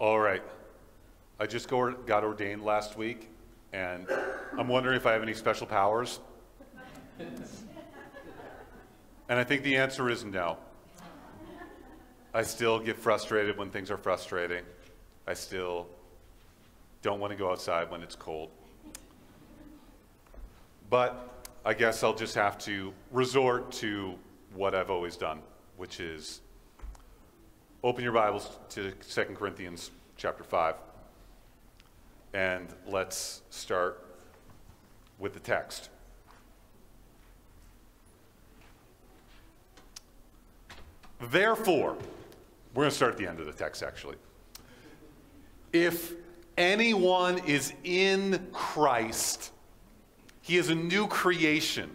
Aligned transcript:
All 0.00 0.18
right. 0.18 0.42
I 1.38 1.46
just 1.46 1.68
go- 1.68 1.92
got 1.92 2.24
ordained 2.24 2.64
last 2.64 2.96
week, 2.96 3.28
and 3.74 4.06
I'm 4.58 4.66
wondering 4.66 4.96
if 4.96 5.04
I 5.04 5.12
have 5.12 5.22
any 5.22 5.34
special 5.34 5.66
powers. 5.66 6.20
and 9.28 9.38
I 9.38 9.44
think 9.44 9.62
the 9.62 9.76
answer 9.76 10.08
is 10.08 10.24
no. 10.24 10.56
I 12.32 12.40
still 12.42 12.78
get 12.78 12.96
frustrated 12.96 13.58
when 13.58 13.68
things 13.70 13.90
are 13.90 13.98
frustrating. 13.98 14.64
I 15.26 15.34
still 15.34 15.86
don't 17.02 17.20
want 17.20 17.32
to 17.32 17.36
go 17.36 17.50
outside 17.50 17.90
when 17.90 18.02
it's 18.02 18.16
cold. 18.16 18.48
But 20.88 21.44
I 21.62 21.74
guess 21.74 22.02
I'll 22.02 22.14
just 22.14 22.36
have 22.36 22.56
to 22.60 22.94
resort 23.12 23.70
to 23.72 24.14
what 24.54 24.74
I've 24.74 24.90
always 24.90 25.18
done, 25.18 25.42
which 25.76 26.00
is 26.00 26.40
open 27.82 28.04
your 28.04 28.12
Bibles 28.12 28.58
to 28.70 28.92
2 28.92 29.22
Corinthians 29.34 29.90
chapter 30.16 30.44
5. 30.44 30.74
And 32.34 32.68
let's 32.86 33.40
start 33.48 34.04
with 35.18 35.32
the 35.32 35.40
text. 35.40 35.88
Therefore, 41.30 41.96
we're 42.74 42.82
going 42.82 42.90
to 42.90 42.96
start 42.96 43.12
at 43.12 43.18
the 43.18 43.26
end 43.26 43.40
of 43.40 43.46
the 43.46 43.52
text 43.52 43.82
actually. 43.82 44.16
If 45.72 46.12
anyone 46.58 47.38
is 47.46 47.72
in 47.84 48.46
Christ, 48.52 49.52
he 50.42 50.56
is 50.56 50.68
a 50.68 50.74
new 50.74 51.06
creation. 51.06 51.90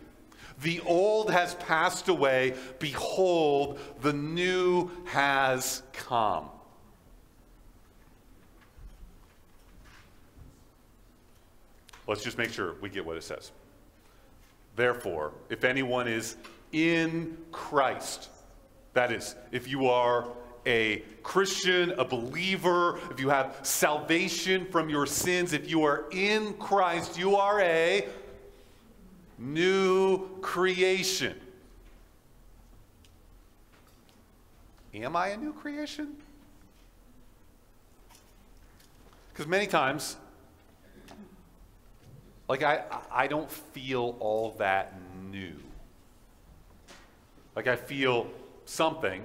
The 0.62 0.80
old 0.82 1.32
has 1.32 1.56
passed 1.56 2.08
away. 2.08 2.54
Behold, 2.80 3.80
the 4.02 4.14
new 4.14 4.90
has 5.06 5.84
come. 5.94 6.50
Let's 12.08 12.24
just 12.24 12.38
make 12.38 12.54
sure 12.54 12.76
we 12.82 12.90
get 12.90 13.06
what 13.06 13.18
it 13.18 13.24
says. 13.24 13.52
Therefore, 14.76 15.32
if 15.50 15.64
anyone 15.64 16.08
is 16.08 16.38
in 16.72 17.38
Christ, 17.52 18.30
that 18.94 19.12
is, 19.12 19.36
if 19.52 19.68
you 19.68 19.88
are 19.88 20.28
a 20.66 21.04
Christian, 21.24 21.92
a 21.92 22.06
believer, 22.06 23.00
if 23.12 23.20
you 23.20 23.30
have 23.30 23.60
salvation 23.64 24.66
from 24.66 24.90
your 24.90 25.06
sins, 25.06 25.54
if 25.54 25.70
you 25.70 25.84
are 25.84 26.06
in 26.12 26.54
Christ, 26.56 27.18
you 27.18 27.36
are 27.36 27.62
a 27.62 28.08
new 29.38 30.40
creation. 30.42 31.36
Am 34.94 35.16
I 35.16 35.30
a 35.30 35.38
new 35.38 35.52
creation? 35.54 36.16
Because 39.34 39.48
many 39.48 39.68
times, 39.68 40.16
like 42.48 42.64
I, 42.64 42.84
I 43.12 43.28
don't 43.28 43.52
feel 43.52 44.16
all 44.20 44.52
that 44.60 44.94
new. 45.30 45.56
Like 47.56 47.68
I 47.68 47.76
feel 47.76 48.28
something. 48.64 49.24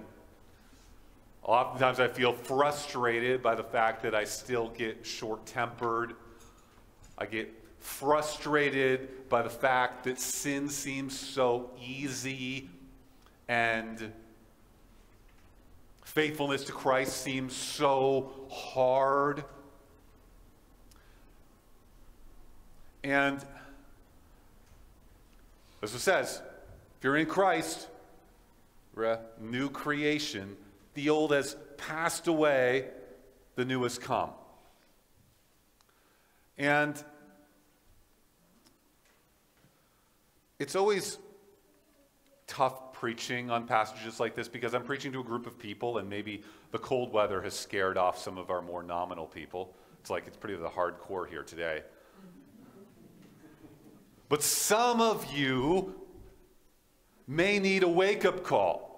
Oftentimes 1.43 2.01
I 2.01 2.09
feel 2.09 2.33
frustrated 2.33 3.43
by 3.43 3.55
the 3.55 3.65
fact 3.65 4.03
that 4.03 4.15
I 4.15 4.25
still 4.25 4.69
get 4.71 5.07
short 5.07 5.47
tempered. 5.47 6.15
I 7.17 7.27
get 7.27 7.60
frustrated 7.81 9.29
by 9.29 9.43
the 9.43 9.51
fact 9.51 10.05
that 10.05 10.21
sin 10.21 10.69
seems 10.69 11.19
so 11.19 11.71
easy 11.83 12.69
and 13.49 14.13
faithfulness 16.05 16.65
to 16.65 16.73
Christ 16.73 17.23
seems 17.23 17.55
so 17.55 18.31
hard. 18.51 19.45
And 23.03 23.45
as 25.83 25.95
it 25.95 26.01
says, 26.01 26.43
if 26.99 27.05
you're 27.05 27.17
in 27.17 27.27
Christ, 27.27 27.89
we're 28.95 29.05
a 29.05 29.21
new 29.41 29.71
creation. 29.71 30.57
The 30.95 31.09
old 31.09 31.33
has 31.33 31.57
passed 31.79 32.27
away, 32.27 32.89
the 33.55 33.65
new 33.65 33.83
has 33.85 33.99
come. 33.99 34.31
And 36.59 37.03
it's 40.61 40.77
always 40.77 41.19
tough 42.47 42.93
preaching 42.93 43.51
on 43.51 43.67
passages 43.67 44.21
like 44.21 44.37
this 44.37 44.47
because 44.47 44.75
I'm 44.75 44.85
preaching 44.85 45.11
to 45.13 45.21
a 45.21 45.25
group 45.25 45.47
of 45.47 45.59
people, 45.59 45.99
and 45.99 46.09
maybe 46.09 46.43
the 46.71 46.79
cold 46.79 47.13
weather 47.13 47.41
has 47.43 47.55
scared 47.55 47.97
off 47.97 48.19
some 48.19 48.37
of 48.37 48.51
our 48.51 48.61
more 48.61 48.83
nominal 48.83 49.27
people. 49.27 49.75
It's 50.01 50.11
like 50.11 50.27
it's 50.27 50.37
pretty 50.37 50.57
the 50.57 50.69
hardcore 50.69 51.29
here 51.29 51.43
today. 51.43 51.83
But 54.29 54.43
some 54.43 55.01
of 55.01 55.33
you 55.33 55.95
may 57.27 57.59
need 57.59 57.83
a 57.83 57.89
wake 57.89 58.25
up 58.25 58.45
call. 58.45 58.89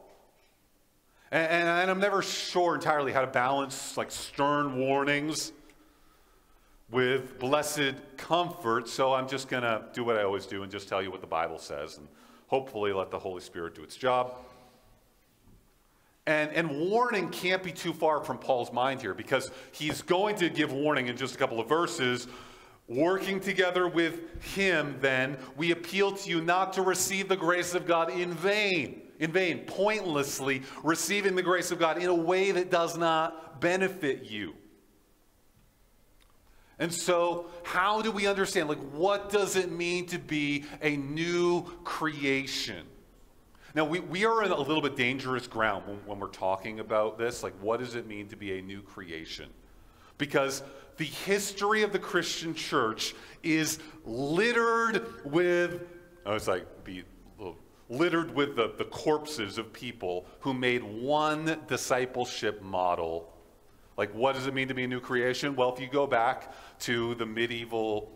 And, 1.31 1.51
and, 1.51 1.69
and, 1.69 1.91
I'm 1.91 2.01
never 2.01 2.23
sure 2.23 2.75
entirely 2.75 3.13
how 3.13 3.23
to 3.23 3.27
balance 3.27 3.97
like 3.97 4.11
stern 4.11 4.77
warnings 4.77 5.53
with 6.93 7.39
blessed 7.41 7.95
comfort. 8.17 8.89
So 8.89 9.13
I'm 9.13 9.29
just 9.29 9.49
going 9.49 9.65
to 9.65 9.83
do 9.93 10.05
what 10.05 10.17
I 10.17 10.23
always 10.23 10.47
do 10.47 10.63
and 10.63 10.71
just 10.71 10.89
tell 10.89 11.03
you 11.03 11.11
what 11.11 11.21
the 11.21 11.27
Bible 11.27 11.59
says 11.59 11.99
and 11.99 12.07
hopefully 12.47 12.93
let 12.93 13.11
the 13.11 13.19
Holy 13.19 13.41
Spirit 13.41 13.75
do 13.75 13.83
its 13.83 13.97
job. 13.97 14.37
And, 16.27 16.53
and 16.53 16.71
warning 16.91 17.31
can't 17.31 17.65
be 17.65 17.73
too 17.73 17.93
far 17.93 18.23
from 18.23 18.39
Paul's 18.39 18.73
mind 18.73 19.01
here 19.01 19.15
because 19.15 19.51
he's 19.73 20.03
going 20.03 20.37
to 20.37 20.49
give 20.49 20.73
warning 20.73 21.09
in 21.09 21.17
just 21.17 21.35
a 21.35 21.39
couple 21.39 21.59
of 21.59 21.69
verses 21.69 22.29
Working 22.89 23.41
together 23.41 23.87
with 23.87 24.43
him, 24.55 24.97
then, 25.01 25.39
we 25.57 25.71
appeal 25.71 26.13
to 26.13 26.29
you 26.29 26.41
not 26.43 26.73
to 26.75 26.83
receive 26.83 27.29
the 27.29 27.37
grace 27.37 27.75
of 27.75 27.87
God 27.87 28.11
in 28.11 28.33
vain, 28.35 29.03
in 29.21 29.31
vain, 29.31 29.61
pointlessly 29.61 30.63
receiving 30.83 31.37
the 31.37 31.43
grace 31.43 31.71
of 31.71 31.79
God 31.79 32.03
in 32.03 32.09
a 32.09 32.15
way 32.15 32.51
that 32.51 32.71
does 32.71 32.99
not 32.99 33.61
benefit 33.61 34.25
you. 34.25 34.55
And 36.79 36.93
so, 36.93 37.47
how 37.63 38.03
do 38.03 38.11
we 38.11 38.27
understand? 38.27 38.69
Like, 38.69 38.81
what 38.93 39.31
does 39.31 39.57
it 39.57 39.71
mean 39.71 40.07
to 40.07 40.19
be 40.19 40.65
a 40.81 40.97
new 40.97 41.63
creation? 41.85 42.87
Now, 43.75 43.85
we, 43.85 44.01
we 44.01 44.25
are 44.25 44.43
in 44.43 44.51
a 44.51 44.59
little 44.59 44.83
bit 44.83 44.97
dangerous 44.97 45.47
ground 45.47 45.87
when, 45.87 45.97
when 46.07 46.21
we're 46.21 46.29
talking 46.29 46.81
about 46.81 47.19
this. 47.19 47.43
Like, 47.43 47.55
what 47.61 47.81
does 47.81 47.95
it 47.95 48.07
mean 48.07 48.29
to 48.29 48.37
be 48.37 48.59
a 48.59 48.63
new 48.63 48.83
creation? 48.83 49.49
Because 50.19 50.63
the 50.97 51.05
history 51.05 51.83
of 51.83 51.93
the 51.93 51.99
Christian 51.99 52.55
church 52.55 53.15
is 53.43 53.79
littered 54.05 55.07
with, 55.25 55.83
oh, 56.27 56.35
it's 56.35 56.49
like 56.49 56.85
be 56.85 57.05
littered 57.89 58.35
with 58.35 58.57
the, 58.57 58.73
the 58.79 58.85
corpses 58.85 59.59
of 59.59 59.73
people 59.73 60.27
who 60.41 60.55
made 60.55 60.83
one 60.83 61.59
discipleship 61.69 62.63
model. 62.63 63.32
Like, 63.97 64.15
what 64.15 64.35
does 64.35 64.47
it 64.47 64.55
mean 64.55 64.69
to 64.69 64.75
be 64.75 64.85
a 64.85 64.89
new 64.89 65.01
creation? 65.01 65.55
Well, 65.55 65.73
if 65.75 65.81
you 65.81 65.89
go 65.89 66.07
back 66.07 66.53
to 66.81 67.15
the 67.17 67.27
medieval 67.27 68.11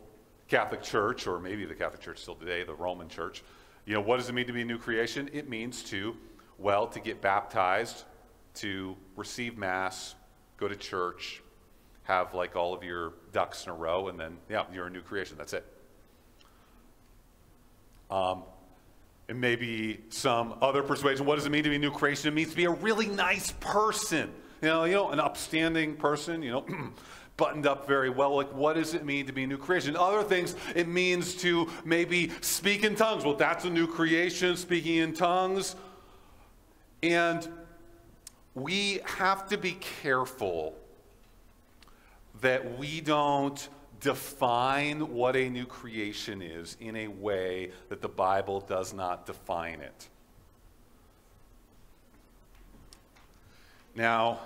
Catholic 0.49 0.83
Church, 0.83 1.27
or 1.27 1.39
maybe 1.39 1.65
the 1.65 1.75
Catholic 1.75 2.01
Church 2.01 2.21
still 2.21 2.35
today, 2.35 2.65
the 2.65 2.75
Roman 2.75 3.09
Church, 3.09 3.43
you 3.85 3.95
know, 3.95 4.01
what 4.01 4.19
does 4.19 4.29
it 4.29 4.33
mean 4.33 4.47
to 4.47 4.53
be 4.53 4.63
a 4.63 4.65
new 4.65 4.79
creation? 4.79 5.31
It 5.33 5.49
means 5.49 5.83
to, 5.85 6.17
well, 6.59 6.87
to 6.89 7.01
get 7.01 7.21
baptized, 7.21 8.05
to 8.55 8.97
receive 9.17 9.59
Mass, 9.59 10.15
go 10.57 10.67
to 10.67 10.77
church, 10.77 11.43
have 12.05 12.35
like 12.35 12.57
all 12.57 12.75
of 12.75 12.83
your 12.83 13.13
ducks 13.33 13.65
in 13.65 13.71
a 13.71 13.75
row, 13.75 14.09
and 14.09 14.19
then, 14.19 14.39
yeah, 14.49 14.65
you're 14.73 14.87
a 14.87 14.91
new 14.91 15.03
creation. 15.03 15.37
That's 15.37 15.53
it. 15.53 15.65
Um, 18.11 18.45
and 19.29 19.41
maybe 19.41 20.01
some 20.09 20.55
other 20.63 20.83
persuasion. 20.83 21.27
What 21.27 21.37
does 21.37 21.47
it 21.47 21.51
mean 21.51 21.65
to 21.65 21.71
be 21.71 21.77
a 21.77 21.81
new 21.81 21.91
creation? 21.91 22.29
It 22.29 22.35
means 22.35 22.51
to 22.51 22.57
be 22.57 22.65
a 22.65 22.71
really 22.71 23.09
nice 23.09 23.53
person. 23.61 24.33
You 24.63 24.69
know, 24.69 24.85
you 24.85 24.95
know, 24.95 25.11
an 25.11 25.21
upstanding 25.21 25.97
person, 25.97 26.43
you 26.43 26.51
know, 26.51 26.65
buttoned 27.37 27.67
up 27.67 27.87
very 27.87 28.11
well. 28.11 28.37
Like, 28.37 28.53
what 28.55 28.77
does 28.77 28.95
it 28.95 29.05
mean 29.05 29.27
to 29.27 29.33
be 29.33 29.45
a 29.45 29.47
new 29.47 29.59
creation? 29.59 29.97
Other 29.97 30.23
things, 30.23 30.57
it 30.75 30.89
means 30.89 31.35
to 31.37 31.69
maybe 31.85 32.31
speak 32.41 32.85
in 32.85 32.95
tongues. 32.95 33.25
Well, 33.25 33.35
that's 33.35 33.65
a 33.65 33.71
new 33.71 33.87
creation, 33.87 34.57
speaking 34.57 34.97
in 34.97 35.13
tongues. 35.13 35.77
And 37.03 37.47
we 38.55 39.01
have 39.05 39.49
to 39.51 39.59
be 39.59 39.73
careful 39.73 40.75
that 42.41 42.79
we 42.79 43.01
don't 43.01 43.69
define 44.01 45.13
what 45.13 45.37
a 45.37 45.49
new 45.49 45.67
creation 45.67 46.43
is 46.43 46.77
in 46.81 46.97
a 46.97 47.09
way 47.09 47.71
that 47.89 48.03
the 48.03 48.09
Bible 48.09 48.61
does 48.61 48.93
not 48.95 49.27
define 49.27 49.81
it. 49.81 50.09
Now, 53.95 54.41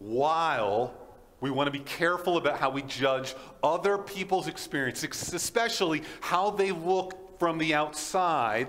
while 0.00 0.92
we 1.40 1.50
want 1.50 1.68
to 1.68 1.70
be 1.70 1.84
careful 1.84 2.36
about 2.36 2.58
how 2.58 2.70
we 2.70 2.82
judge 2.82 3.34
other 3.62 3.96
people's 3.96 4.48
experience, 4.48 5.04
especially 5.04 6.02
how 6.20 6.50
they 6.50 6.72
look 6.72 7.38
from 7.38 7.56
the 7.58 7.74
outside, 7.74 8.66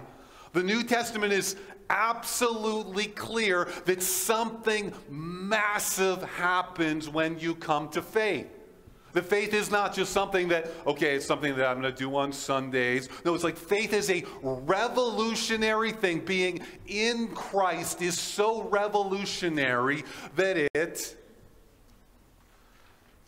the 0.54 0.64
New 0.64 0.84
Testament 0.84 1.34
is 1.34 1.56
absolutely 1.90 3.08
clear 3.08 3.68
that 3.86 4.02
something 4.02 4.94
massive 5.10 6.22
happens 6.24 7.10
when 7.10 7.40
you 7.40 7.56
come 7.56 7.90
to 7.90 8.02
faith. 8.02 8.48
The 9.14 9.22
faith 9.22 9.54
is 9.54 9.70
not 9.70 9.94
just 9.94 10.14
something 10.14 10.48
that, 10.50 10.72
okay, 10.88 11.16
it's 11.16 11.26
something 11.26 11.56
that 11.58 11.68
I'm 11.68 11.82
going 11.82 11.94
to 11.94 11.98
do 11.98 12.16
on 12.16 12.32
Sundays. 12.32 13.10
No, 13.26 13.36
it's 13.36 13.44
like 13.44 13.58
faith 13.58 13.92
is 13.92 14.10
a 14.10 14.24
revolutionary 14.42 15.92
thing. 15.92 16.20
Being 16.20 16.62
in 16.88 17.28
Christ 17.30 18.02
is 18.02 18.18
so 18.18 18.64
revolutionary 18.64 20.06
that 20.38 20.56
it 20.74 21.18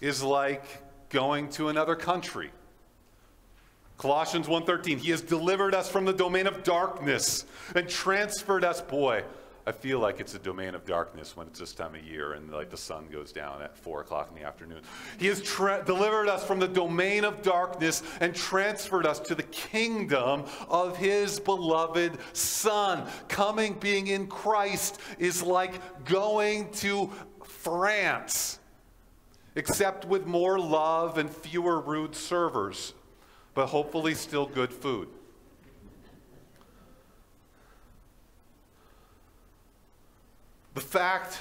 is 0.03 0.21
like 0.21 0.63
going 1.09 1.49
to 1.49 1.69
another 1.69 1.95
country. 1.95 2.51
Colossians 3.97 4.47
1:13 4.47 4.99
He 4.99 5.11
has 5.11 5.21
delivered 5.21 5.73
us 5.73 5.89
from 5.89 6.05
the 6.05 6.13
domain 6.13 6.45
of 6.45 6.63
darkness 6.63 7.45
and 7.75 7.87
transferred 7.87 8.63
us 8.63 8.81
boy 8.81 9.23
I 9.65 9.71
feel 9.71 9.99
like 9.99 10.19
it's 10.19 10.35
a 10.35 10.39
domain 10.39 10.75
of 10.75 10.85
darkness 10.85 11.37
when 11.37 11.47
it's 11.47 11.59
this 11.59 11.73
time 11.73 11.95
of 11.95 12.03
year 12.03 12.33
and 12.33 12.51
like 12.51 12.69
the 12.69 12.77
sun 12.77 13.07
goes 13.09 13.31
down 13.31 13.61
at 13.61 13.77
four 13.77 14.01
o'clock 14.01 14.27
in 14.29 14.35
the 14.41 14.45
afternoon. 14.45 14.81
He 15.17 15.27
has 15.27 15.39
delivered 15.41 16.27
us 16.27 16.45
from 16.45 16.59
the 16.59 16.67
domain 16.67 17.23
of 17.23 17.41
darkness 17.41 18.03
and 18.19 18.35
transferred 18.35 19.05
us 19.05 19.19
to 19.21 19.35
the 19.35 19.43
kingdom 19.43 20.43
of 20.67 20.97
his 20.97 21.39
beloved 21.39 22.17
Son. 22.33 23.07
Coming, 23.29 23.75
being 23.75 24.07
in 24.07 24.27
Christ, 24.27 24.99
is 25.17 25.41
like 25.41 26.03
going 26.03 26.69
to 26.73 27.09
France, 27.45 28.59
except 29.55 30.05
with 30.05 30.25
more 30.25 30.59
love 30.59 31.17
and 31.17 31.29
fewer 31.29 31.79
rude 31.79 32.15
servers, 32.15 32.93
but 33.53 33.67
hopefully 33.67 34.13
still 34.15 34.45
good 34.45 34.73
food. 34.73 35.07
The 40.73 40.81
fact 40.81 41.39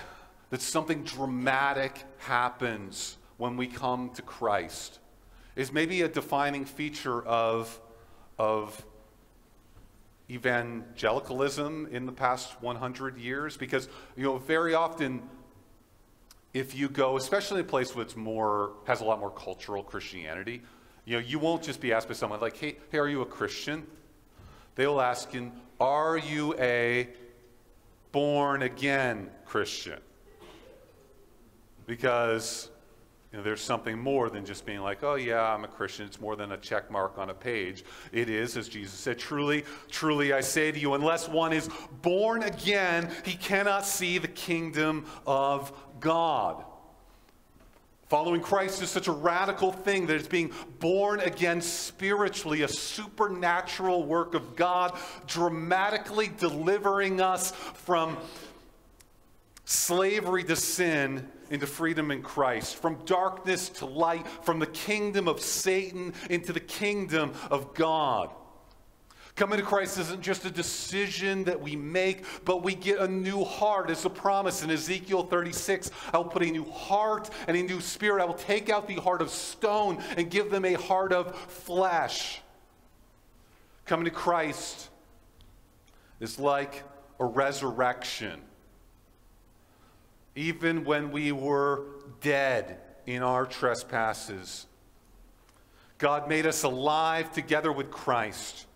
that 0.50 0.60
something 0.60 1.04
dramatic 1.04 2.04
happens 2.18 3.16
when 3.38 3.56
we 3.56 3.66
come 3.66 4.10
to 4.10 4.22
Christ 4.22 4.98
is 5.56 5.72
maybe 5.72 6.02
a 6.02 6.08
defining 6.08 6.66
feature 6.66 7.22
of, 7.22 7.80
of 8.38 8.84
evangelicalism 10.30 11.88
in 11.90 12.06
the 12.06 12.12
past 12.12 12.60
100 12.62 13.18
years 13.18 13.56
because 13.56 13.88
you 14.16 14.22
know 14.22 14.38
very 14.38 14.74
often 14.74 15.22
if 16.54 16.74
you 16.74 16.88
go 16.88 17.16
especially 17.16 17.60
in 17.60 17.66
a 17.66 17.68
place 17.68 17.92
that's 17.92 18.16
more 18.16 18.72
has 18.86 19.00
a 19.00 19.04
lot 19.04 19.18
more 19.18 19.30
cultural 19.30 19.82
christianity 19.82 20.62
you 21.04 21.14
know 21.14 21.24
you 21.26 21.38
won't 21.38 21.62
just 21.62 21.80
be 21.80 21.92
asked 21.92 22.08
by 22.08 22.14
someone 22.14 22.40
like 22.40 22.56
hey, 22.56 22.76
hey 22.90 22.98
are 22.98 23.08
you 23.08 23.22
a 23.22 23.26
christian 23.26 23.86
they 24.74 24.86
will 24.86 25.00
ask 25.00 25.32
you 25.34 25.52
are 25.80 26.16
you 26.16 26.54
a 26.58 27.08
born 28.12 28.62
again 28.62 29.30
Christian. 29.46 29.98
Because 31.86 32.70
you 33.32 33.38
know, 33.38 33.44
there's 33.44 33.62
something 33.62 33.98
more 33.98 34.28
than 34.28 34.44
just 34.44 34.66
being 34.66 34.80
like, 34.80 35.02
oh, 35.02 35.14
yeah, 35.14 35.42
I'm 35.42 35.64
a 35.64 35.68
Christian. 35.68 36.04
It's 36.04 36.20
more 36.20 36.36
than 36.36 36.52
a 36.52 36.58
check 36.58 36.90
mark 36.90 37.16
on 37.16 37.30
a 37.30 37.34
page. 37.34 37.82
It 38.12 38.28
is, 38.28 38.58
as 38.58 38.68
Jesus 38.68 38.98
said, 38.98 39.18
truly, 39.18 39.64
truly, 39.90 40.34
I 40.34 40.42
say 40.42 40.70
to 40.70 40.78
you, 40.78 40.92
unless 40.92 41.30
one 41.30 41.54
is 41.54 41.70
born 42.02 42.42
again, 42.42 43.10
he 43.24 43.32
cannot 43.32 43.86
see 43.86 44.18
the 44.18 44.28
kingdom 44.28 45.06
of 45.26 45.72
God. 45.98 46.62
Following 48.08 48.42
Christ 48.42 48.82
is 48.82 48.90
such 48.90 49.08
a 49.08 49.12
radical 49.12 49.72
thing 49.72 50.06
that 50.08 50.16
it's 50.16 50.28
being 50.28 50.52
born 50.80 51.20
again 51.20 51.62
spiritually, 51.62 52.60
a 52.60 52.68
supernatural 52.68 54.04
work 54.04 54.34
of 54.34 54.54
God, 54.56 54.98
dramatically 55.26 56.30
delivering 56.36 57.22
us 57.22 57.52
from 57.52 58.18
slavery 59.72 60.44
to 60.44 60.56
sin 60.56 61.28
into 61.50 61.66
freedom 61.66 62.10
in 62.10 62.22
Christ, 62.22 62.76
from 62.76 63.04
darkness 63.04 63.68
to 63.70 63.86
light, 63.86 64.26
from 64.42 64.58
the 64.58 64.66
kingdom 64.66 65.28
of 65.28 65.40
Satan 65.40 66.14
into 66.30 66.52
the 66.52 66.60
kingdom 66.60 67.32
of 67.50 67.74
God. 67.74 68.30
Coming 69.34 69.58
to 69.58 69.64
Christ 69.64 69.98
isn't 69.98 70.20
just 70.20 70.44
a 70.44 70.50
decision 70.50 71.44
that 71.44 71.58
we 71.58 71.74
make, 71.74 72.24
but 72.44 72.62
we 72.62 72.74
get 72.74 72.98
a 72.98 73.08
new 73.08 73.44
heart. 73.44 73.88
It's 73.88 74.04
a 74.04 74.10
promise 74.10 74.62
in 74.62 74.70
Ezekiel 74.70 75.22
36. 75.22 75.90
I 76.12 76.18
will 76.18 76.26
put 76.26 76.42
a 76.42 76.50
new 76.50 76.70
heart 76.70 77.30
and 77.48 77.56
a 77.56 77.62
new 77.62 77.80
spirit. 77.80 78.20
I 78.20 78.26
will 78.26 78.34
take 78.34 78.68
out 78.68 78.86
the 78.86 78.96
heart 78.96 79.22
of 79.22 79.30
stone 79.30 80.02
and 80.18 80.30
give 80.30 80.50
them 80.50 80.66
a 80.66 80.74
heart 80.74 81.14
of 81.14 81.34
flesh. 81.34 82.42
Coming 83.86 84.04
to 84.04 84.10
Christ 84.10 84.90
is 86.20 86.38
like 86.38 86.82
a 87.18 87.24
resurrection. 87.24 88.38
Even 90.34 90.84
when 90.84 91.10
we 91.10 91.32
were 91.32 91.84
dead 92.20 92.78
in 93.06 93.22
our 93.22 93.44
trespasses, 93.44 94.66
God 95.98 96.28
made 96.28 96.46
us 96.46 96.62
alive 96.62 97.32
together 97.32 97.70
with 97.70 97.90
Christ. 97.90 98.66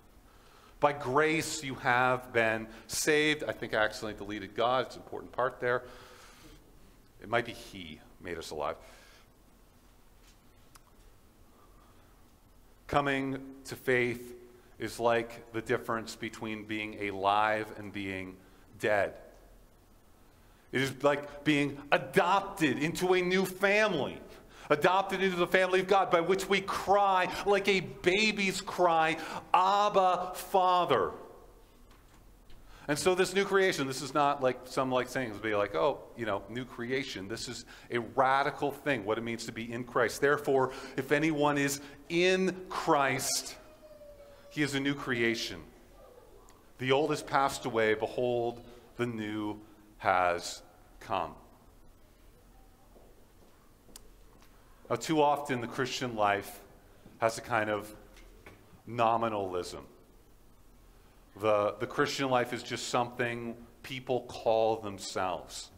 By 0.78 0.92
grace 0.92 1.64
you 1.64 1.74
have 1.76 2.32
been 2.32 2.66
saved. 2.86 3.44
I 3.44 3.52
think 3.52 3.74
I 3.74 3.78
accidentally 3.78 4.18
deleted 4.18 4.54
God. 4.54 4.86
It's 4.86 4.96
an 4.96 5.02
important 5.02 5.32
part 5.32 5.60
there. 5.60 5.82
It 7.22 7.28
might 7.28 7.46
be 7.46 7.52
He 7.52 8.00
made 8.22 8.36
us 8.36 8.50
alive. 8.50 8.76
Coming 12.86 13.40
to 13.64 13.74
faith 13.74 14.34
is 14.78 15.00
like 15.00 15.52
the 15.52 15.62
difference 15.62 16.14
between 16.14 16.64
being 16.64 17.08
alive 17.08 17.66
and 17.78 17.92
being 17.92 18.36
dead. 18.78 19.14
It 20.76 20.82
is 20.82 21.02
like 21.02 21.42
being 21.42 21.78
adopted 21.90 22.78
into 22.78 23.14
a 23.14 23.22
new 23.22 23.46
family 23.46 24.20
adopted 24.68 25.22
into 25.22 25.36
the 25.36 25.46
family 25.46 25.78
of 25.78 25.86
God, 25.86 26.10
by 26.10 26.20
which 26.20 26.48
we 26.48 26.60
cry 26.60 27.32
like 27.46 27.68
a 27.68 27.78
baby's 27.80 28.60
cry, 28.60 29.16
Abba, 29.54 30.32
Father. 30.34 31.12
And 32.88 32.98
so 32.98 33.14
this 33.14 33.32
new 33.32 33.44
creation, 33.44 33.86
this 33.86 34.02
is 34.02 34.12
not 34.12 34.42
like 34.42 34.58
some 34.64 34.90
like 34.90 35.08
saying, 35.08 35.32
be 35.40 35.54
like, 35.54 35.76
oh, 35.76 36.00
you 36.16 36.26
know, 36.26 36.42
new 36.50 36.64
creation. 36.64 37.28
This 37.28 37.48
is 37.48 37.64
a 37.92 38.00
radical 38.00 38.72
thing, 38.72 39.04
what 39.04 39.18
it 39.18 39.22
means 39.22 39.46
to 39.46 39.52
be 39.52 39.72
in 39.72 39.84
Christ. 39.84 40.20
Therefore, 40.20 40.72
if 40.96 41.12
anyone 41.12 41.58
is 41.58 41.80
in 42.08 42.56
Christ, 42.68 43.54
he 44.50 44.62
is 44.62 44.74
a 44.74 44.80
new 44.80 44.94
creation. 44.94 45.60
The 46.78 46.90
old 46.90 47.10
has 47.10 47.22
passed 47.22 47.66
away, 47.66 47.94
behold, 47.94 48.60
the 48.96 49.06
new 49.06 49.60
has 49.98 50.62
come. 51.06 51.32
Now, 54.90 54.96
too 54.96 55.22
often 55.22 55.60
the 55.60 55.66
Christian 55.66 56.14
life 56.14 56.60
has 57.18 57.38
a 57.38 57.40
kind 57.40 57.70
of 57.70 57.94
nominalism. 58.86 59.84
The, 61.40 61.74
the 61.80 61.86
Christian 61.86 62.30
life 62.30 62.52
is 62.52 62.62
just 62.62 62.88
something 62.88 63.56
people 63.82 64.22
call 64.22 64.76
themselves. 64.76 65.70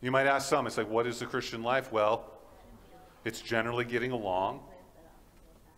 You 0.00 0.10
might 0.10 0.26
ask 0.26 0.48
some, 0.48 0.66
it's 0.66 0.76
like, 0.76 0.88
what 0.88 1.06
is 1.06 1.18
the 1.18 1.26
Christian 1.26 1.62
life? 1.62 1.92
Well, 1.92 2.24
it's 3.24 3.40
generally 3.40 3.84
getting 3.84 4.12
along, 4.12 4.60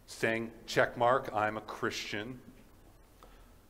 saying, 0.07 0.51
check 0.67 0.97
mark, 0.97 1.31
I'm 1.35 1.57
a 1.57 1.63
Christian. 1.63 2.39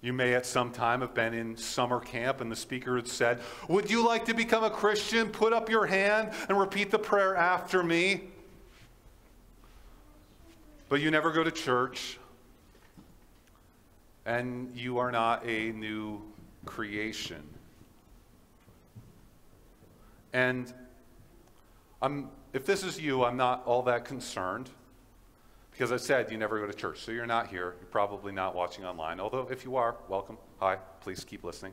You 0.02 0.14
may 0.14 0.35
at 0.35 0.47
some 0.47 0.73
time 0.73 1.02
have 1.02 1.12
been 1.12 1.35
in 1.35 1.57
summer 1.57 2.00
camp 2.00 2.40
and 2.40 2.50
the 2.50 2.57
speaker 2.57 2.97
had 2.97 3.07
said, 3.07 3.40
Would 3.69 3.90
you 3.90 4.04
like 4.04 4.25
to 4.26 4.35
become 4.35 4.64
a 4.64 4.71
Christian? 4.71 5.28
Put 5.28 5.52
up 5.52 5.69
your 5.69 5.87
hand 5.87 6.30
and 6.49 6.59
repeat 6.59 6.90
the 6.90 6.99
prayer 6.99 7.37
after 7.37 7.83
me. 7.83 8.28
But 10.88 11.00
you 11.00 11.11
never 11.11 11.30
go 11.30 11.45
to 11.45 11.50
church 11.50 12.19
and 14.25 14.71
you 14.75 14.99
are 14.99 15.12
not 15.12 15.45
a 15.47 15.73
new 15.73 16.23
creation. 16.64 17.42
And 20.33 20.73
I'm, 22.00 22.30
if 22.52 22.64
this 22.64 22.83
is 22.83 23.00
you, 23.00 23.25
I'm 23.25 23.37
not 23.37 23.62
all 23.66 23.83
that 23.83 24.04
concerned. 24.04 24.71
Because 25.80 25.92
I 25.92 25.96
said 25.96 26.30
you 26.30 26.37
never 26.37 26.60
go 26.60 26.66
to 26.66 26.75
church, 26.75 27.00
so 27.00 27.10
you're 27.10 27.25
not 27.25 27.46
here. 27.46 27.75
You're 27.80 27.88
probably 27.90 28.32
not 28.32 28.54
watching 28.54 28.84
online. 28.84 29.18
Although, 29.18 29.49
if 29.50 29.64
you 29.64 29.76
are, 29.76 29.96
welcome. 30.10 30.37
Hi, 30.58 30.76
please 31.00 31.25
keep 31.25 31.42
listening. 31.42 31.72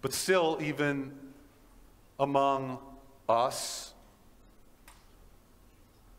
But 0.00 0.12
still, 0.12 0.60
even 0.62 1.10
among 2.20 2.78
us, 3.28 3.94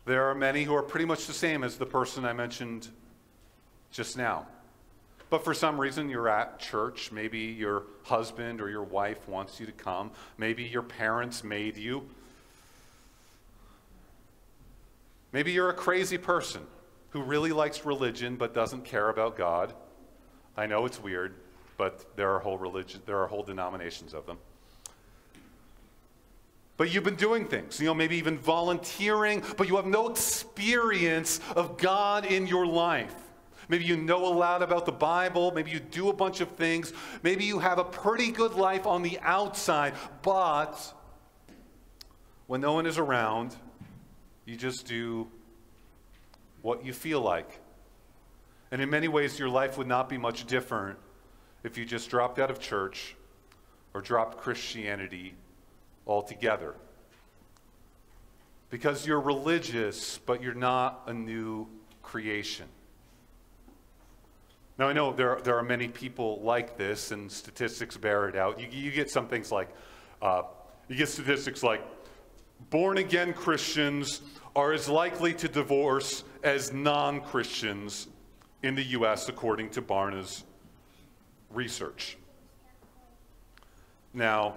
there 0.04 0.24
are 0.24 0.34
many 0.34 0.64
who 0.64 0.74
are 0.74 0.82
pretty 0.82 1.06
much 1.06 1.26
the 1.26 1.32
same 1.32 1.64
as 1.64 1.78
the 1.78 1.86
person 1.86 2.26
I 2.26 2.34
mentioned 2.34 2.88
just 3.90 4.18
now. 4.18 4.48
But 5.30 5.44
for 5.44 5.54
some 5.54 5.80
reason, 5.80 6.10
you're 6.10 6.28
at 6.28 6.58
church. 6.58 7.10
Maybe 7.10 7.38
your 7.38 7.84
husband 8.02 8.60
or 8.60 8.68
your 8.68 8.84
wife 8.84 9.26
wants 9.30 9.58
you 9.58 9.64
to 9.64 9.72
come. 9.72 10.10
Maybe 10.36 10.64
your 10.64 10.82
parents 10.82 11.42
made 11.42 11.78
you. 11.78 12.06
Maybe 15.32 15.52
you're 15.52 15.70
a 15.70 15.74
crazy 15.74 16.18
person 16.18 16.62
who 17.10 17.22
really 17.22 17.52
likes 17.52 17.84
religion 17.84 18.36
but 18.36 18.54
doesn't 18.54 18.84
care 18.84 19.08
about 19.08 19.36
God. 19.36 19.74
I 20.56 20.66
know 20.66 20.86
it's 20.86 21.02
weird, 21.02 21.34
but 21.76 22.16
there 22.16 22.34
are 22.34 22.40
whole 22.40 22.58
religion, 22.58 23.00
there 23.06 23.18
are 23.18 23.26
whole 23.26 23.42
denominations 23.42 24.14
of 24.14 24.26
them. 24.26 24.38
But 26.76 26.92
you've 26.92 27.04
been 27.04 27.14
doing 27.14 27.46
things, 27.46 27.78
you 27.78 27.86
know, 27.86 27.94
maybe 27.94 28.16
even 28.16 28.38
volunteering, 28.38 29.42
but 29.58 29.68
you 29.68 29.76
have 29.76 29.86
no 29.86 30.08
experience 30.08 31.40
of 31.54 31.76
God 31.76 32.24
in 32.24 32.46
your 32.46 32.66
life. 32.66 33.14
Maybe 33.68 33.84
you 33.84 33.96
know 33.96 34.26
a 34.26 34.34
lot 34.34 34.62
about 34.62 34.86
the 34.86 34.92
Bible. 34.92 35.52
Maybe 35.52 35.70
you 35.70 35.78
do 35.78 36.08
a 36.08 36.12
bunch 36.12 36.40
of 36.40 36.48
things. 36.52 36.92
Maybe 37.22 37.44
you 37.44 37.58
have 37.58 37.78
a 37.78 37.84
pretty 37.84 38.32
good 38.32 38.54
life 38.54 38.86
on 38.86 39.02
the 39.02 39.18
outside, 39.20 39.94
but 40.22 40.92
when 42.46 42.60
no 42.60 42.72
one 42.72 42.86
is 42.86 42.98
around, 42.98 43.54
you 44.50 44.56
just 44.56 44.84
do 44.84 45.28
what 46.60 46.84
you 46.84 46.92
feel 46.92 47.20
like. 47.20 47.60
And 48.72 48.82
in 48.82 48.90
many 48.90 49.06
ways, 49.06 49.38
your 49.38 49.48
life 49.48 49.78
would 49.78 49.86
not 49.86 50.08
be 50.08 50.18
much 50.18 50.44
different 50.44 50.98
if 51.62 51.78
you 51.78 51.84
just 51.84 52.10
dropped 52.10 52.40
out 52.40 52.50
of 52.50 52.58
church 52.58 53.14
or 53.94 54.00
dropped 54.00 54.38
Christianity 54.38 55.34
altogether. 56.04 56.74
Because 58.70 59.06
you're 59.06 59.20
religious, 59.20 60.18
but 60.18 60.42
you're 60.42 60.52
not 60.52 61.02
a 61.06 61.14
new 61.14 61.68
creation. 62.02 62.66
Now, 64.78 64.88
I 64.88 64.92
know 64.92 65.12
there, 65.12 65.38
there 65.44 65.58
are 65.58 65.62
many 65.62 65.86
people 65.86 66.40
like 66.42 66.76
this, 66.76 67.12
and 67.12 67.30
statistics 67.30 67.96
bear 67.96 68.28
it 68.28 68.34
out. 68.34 68.58
You, 68.58 68.66
you 68.66 68.90
get 68.90 69.10
some 69.10 69.28
things 69.28 69.52
like, 69.52 69.68
uh, 70.20 70.42
you 70.88 70.96
get 70.96 71.08
statistics 71.08 71.62
like 71.62 71.82
born 72.68 72.98
again 72.98 73.32
Christians 73.32 74.20
are 74.54 74.72
as 74.72 74.88
likely 74.88 75.32
to 75.34 75.48
divorce 75.48 76.24
as 76.42 76.72
non 76.72 77.20
Christians 77.20 78.08
in 78.62 78.74
the 78.74 78.82
U.S., 78.82 79.28
according 79.28 79.70
to 79.70 79.80
Barna's 79.80 80.44
research. 81.50 82.18
Now, 84.12 84.56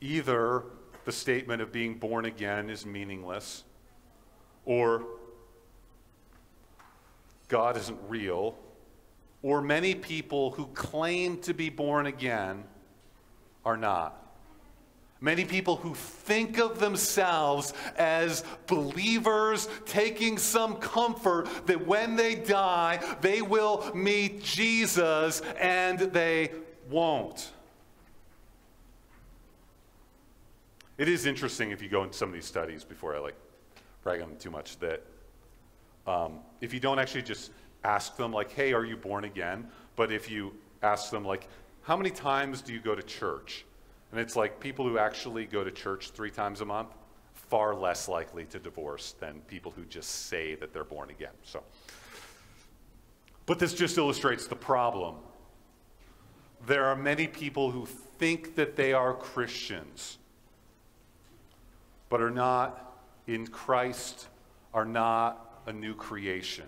either 0.00 0.64
the 1.04 1.12
statement 1.12 1.62
of 1.62 1.72
being 1.72 1.94
born 1.94 2.26
again 2.26 2.70
is 2.70 2.86
meaningless, 2.86 3.64
or 4.64 5.04
God 7.48 7.76
isn't 7.76 7.98
real, 8.08 8.56
or 9.42 9.60
many 9.60 9.94
people 9.94 10.52
who 10.52 10.66
claim 10.68 11.38
to 11.40 11.52
be 11.52 11.70
born 11.70 12.06
again 12.06 12.64
are 13.64 13.76
not. 13.76 14.21
Many 15.22 15.44
people 15.44 15.76
who 15.76 15.94
think 15.94 16.58
of 16.58 16.80
themselves 16.80 17.72
as 17.96 18.42
believers, 18.66 19.68
taking 19.86 20.36
some 20.36 20.74
comfort 20.76 21.48
that 21.66 21.86
when 21.86 22.16
they 22.16 22.34
die, 22.34 23.00
they 23.20 23.40
will 23.40 23.88
meet 23.94 24.42
Jesus, 24.42 25.40
and 25.60 26.00
they 26.00 26.50
won't. 26.90 27.52
It 30.98 31.08
is 31.08 31.24
interesting 31.24 31.70
if 31.70 31.80
you 31.80 31.88
go 31.88 32.02
into 32.02 32.14
some 32.14 32.28
of 32.28 32.34
these 32.34 32.44
studies 32.44 32.82
before 32.82 33.14
I 33.14 33.20
like 33.20 33.36
brag 34.02 34.20
on 34.22 34.30
them 34.30 34.38
too 34.38 34.50
much 34.50 34.76
that 34.80 35.04
um, 36.04 36.40
if 36.60 36.74
you 36.74 36.80
don't 36.80 36.98
actually 36.98 37.22
just 37.22 37.52
ask 37.84 38.16
them, 38.16 38.32
like, 38.32 38.50
hey, 38.50 38.72
are 38.72 38.84
you 38.84 38.96
born 38.96 39.22
again? 39.22 39.68
But 39.94 40.10
if 40.10 40.28
you 40.28 40.52
ask 40.82 41.12
them, 41.12 41.24
like, 41.24 41.46
how 41.82 41.96
many 41.96 42.10
times 42.10 42.60
do 42.60 42.72
you 42.72 42.80
go 42.80 42.96
to 42.96 43.02
church? 43.04 43.64
And 44.12 44.20
it's 44.20 44.36
like 44.36 44.60
people 44.60 44.86
who 44.86 44.98
actually 44.98 45.46
go 45.46 45.64
to 45.64 45.70
church 45.70 46.10
three 46.10 46.30
times 46.30 46.60
a 46.60 46.66
month, 46.66 46.90
far 47.32 47.74
less 47.74 48.08
likely 48.08 48.44
to 48.46 48.58
divorce 48.58 49.14
than 49.18 49.40
people 49.48 49.72
who 49.72 49.84
just 49.86 50.26
say 50.26 50.54
that 50.56 50.72
they're 50.72 50.84
born 50.84 51.10
again. 51.10 51.32
So, 51.42 51.62
but 53.46 53.58
this 53.58 53.72
just 53.72 53.96
illustrates 53.96 54.46
the 54.46 54.54
problem. 54.54 55.16
There 56.66 56.84
are 56.84 56.94
many 56.94 57.26
people 57.26 57.70
who 57.70 57.86
think 57.86 58.54
that 58.54 58.76
they 58.76 58.92
are 58.92 59.14
Christians, 59.14 60.18
but 62.08 62.20
are 62.20 62.30
not 62.30 63.00
in 63.26 63.46
Christ, 63.46 64.28
are 64.74 64.84
not 64.84 65.62
a 65.66 65.72
new 65.72 65.94
creation. 65.94 66.66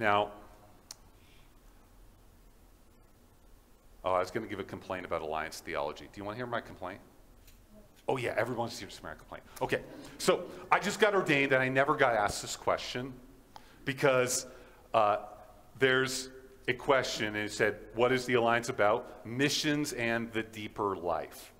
Now, 0.00 0.30
oh, 4.02 4.12
I 4.12 4.18
was 4.18 4.30
going 4.30 4.42
to 4.42 4.48
give 4.48 4.58
a 4.58 4.64
complaint 4.64 5.04
about 5.04 5.20
alliance 5.20 5.60
theology. 5.60 6.06
Do 6.10 6.18
you 6.18 6.24
want 6.24 6.36
to 6.36 6.38
hear 6.38 6.46
my 6.46 6.62
complaint? 6.62 7.00
Oh, 8.08 8.16
yeah, 8.16 8.34
everyone 8.38 8.60
wants 8.60 8.78
to 8.78 8.86
my 9.02 9.12
complaint. 9.12 9.44
Okay, 9.60 9.82
so 10.16 10.44
I 10.72 10.78
just 10.78 11.00
got 11.00 11.14
ordained 11.14 11.52
and 11.52 11.62
I 11.62 11.68
never 11.68 11.94
got 11.94 12.14
asked 12.14 12.40
this 12.40 12.56
question 12.56 13.12
because 13.84 14.46
uh, 14.94 15.18
there's 15.78 16.30
a 16.66 16.72
question 16.72 17.36
and 17.36 17.44
it 17.44 17.52
said, 17.52 17.76
What 17.94 18.10
is 18.10 18.24
the 18.24 18.34
alliance 18.34 18.70
about? 18.70 19.26
Missions 19.26 19.92
and 19.92 20.32
the 20.32 20.42
deeper 20.42 20.96
life. 20.96 21.52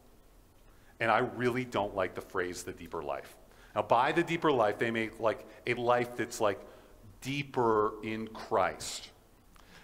And 0.98 1.10
I 1.10 1.18
really 1.18 1.66
don't 1.66 1.94
like 1.94 2.14
the 2.14 2.22
phrase 2.22 2.62
the 2.62 2.72
deeper 2.72 3.02
life. 3.02 3.36
Now, 3.74 3.82
by 3.82 4.12
the 4.12 4.22
deeper 4.22 4.50
life, 4.50 4.78
they 4.78 4.90
make 4.90 5.20
like 5.20 5.46
a 5.66 5.74
life 5.74 6.16
that's 6.16 6.40
like 6.40 6.58
deeper 7.20 7.94
in 8.02 8.28
Christ. 8.28 9.10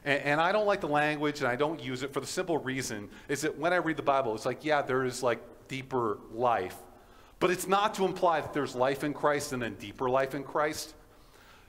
And, 0.05 0.23
and, 0.23 0.41
I 0.41 0.53
don't 0.53 0.67
like 0.67 0.81
the 0.81 0.89
language 0.89 1.41
and 1.41 1.49
I 1.49 1.57
don't 1.57 1.83
use 1.83 2.03
it 2.03 2.13
for 2.13 2.21
the 2.21 2.27
simple 2.27 2.59
reason 2.59 3.09
is 3.29 3.41
that 3.43 3.59
when 3.59 3.73
I 3.73 3.77
read 3.77 3.97
the 3.97 4.03
Bible, 4.03 4.35
it's 4.35 4.47
like, 4.47 4.65
yeah, 4.65 4.83
there 4.83 5.05
is 5.05 5.23
like 5.23 5.41
deeper 5.69 6.19
life. 6.33 6.77
But 7.39 7.51
it's 7.51 7.67
not 7.67 7.95
to 7.95 8.05
imply 8.05 8.41
that 8.41 8.55
there's 8.55 8.75
life 8.75 9.05
in 9.05 9.13
Christ 9.13 9.53
and 9.53 9.61
then 9.61 9.75
deeper 9.75 10.09
life 10.09 10.35
in 10.35 10.43
Christ. 10.43 10.95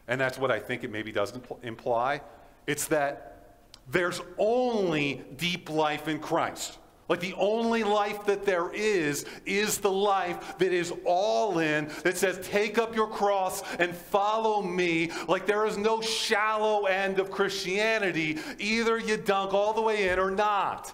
And 0.08 0.22
that's 0.22 0.38
what 0.38 0.52
I 0.52 0.60
think 0.60 0.84
it 0.84 0.92
maybe 0.92 1.12
does 1.12 1.34
imply. 1.64 2.22
It's 2.66 2.88
that 2.88 3.60
there's 3.90 4.22
only 4.38 5.24
deep 5.36 5.70
life 5.70 6.08
in 6.08 6.20
Christ. 6.20 6.78
Like 7.10 7.22
the 7.22 7.34
only 7.36 7.84
life 7.84 8.26
that 8.26 8.46
there 8.46 8.70
is, 8.74 9.26
is 9.46 9.78
the 9.78 9.92
life 9.92 10.58
that 10.58 10.74
is 10.74 10.94
all 11.06 11.60
in, 11.60 11.90
that 12.04 12.18
says, 12.18 12.46
take 12.46 12.78
up 12.78 12.96
your 12.96 13.08
cross 13.08 13.64
and 13.76 13.96
follow 13.96 14.62
me. 14.62 15.12
Like 15.28 15.46
there 15.46 15.66
is 15.66 15.78
no 15.78 16.02
shallow 16.02 16.86
end 16.86 17.20
of 17.20 17.32
Christianity. 17.32 18.40
Either 18.60 18.98
you 18.98 19.16
dunk 19.16 19.54
all 19.54 19.74
the 19.74 19.82
way 19.82 20.10
in 20.10 20.20
or 20.20 20.32
not. 20.32 20.94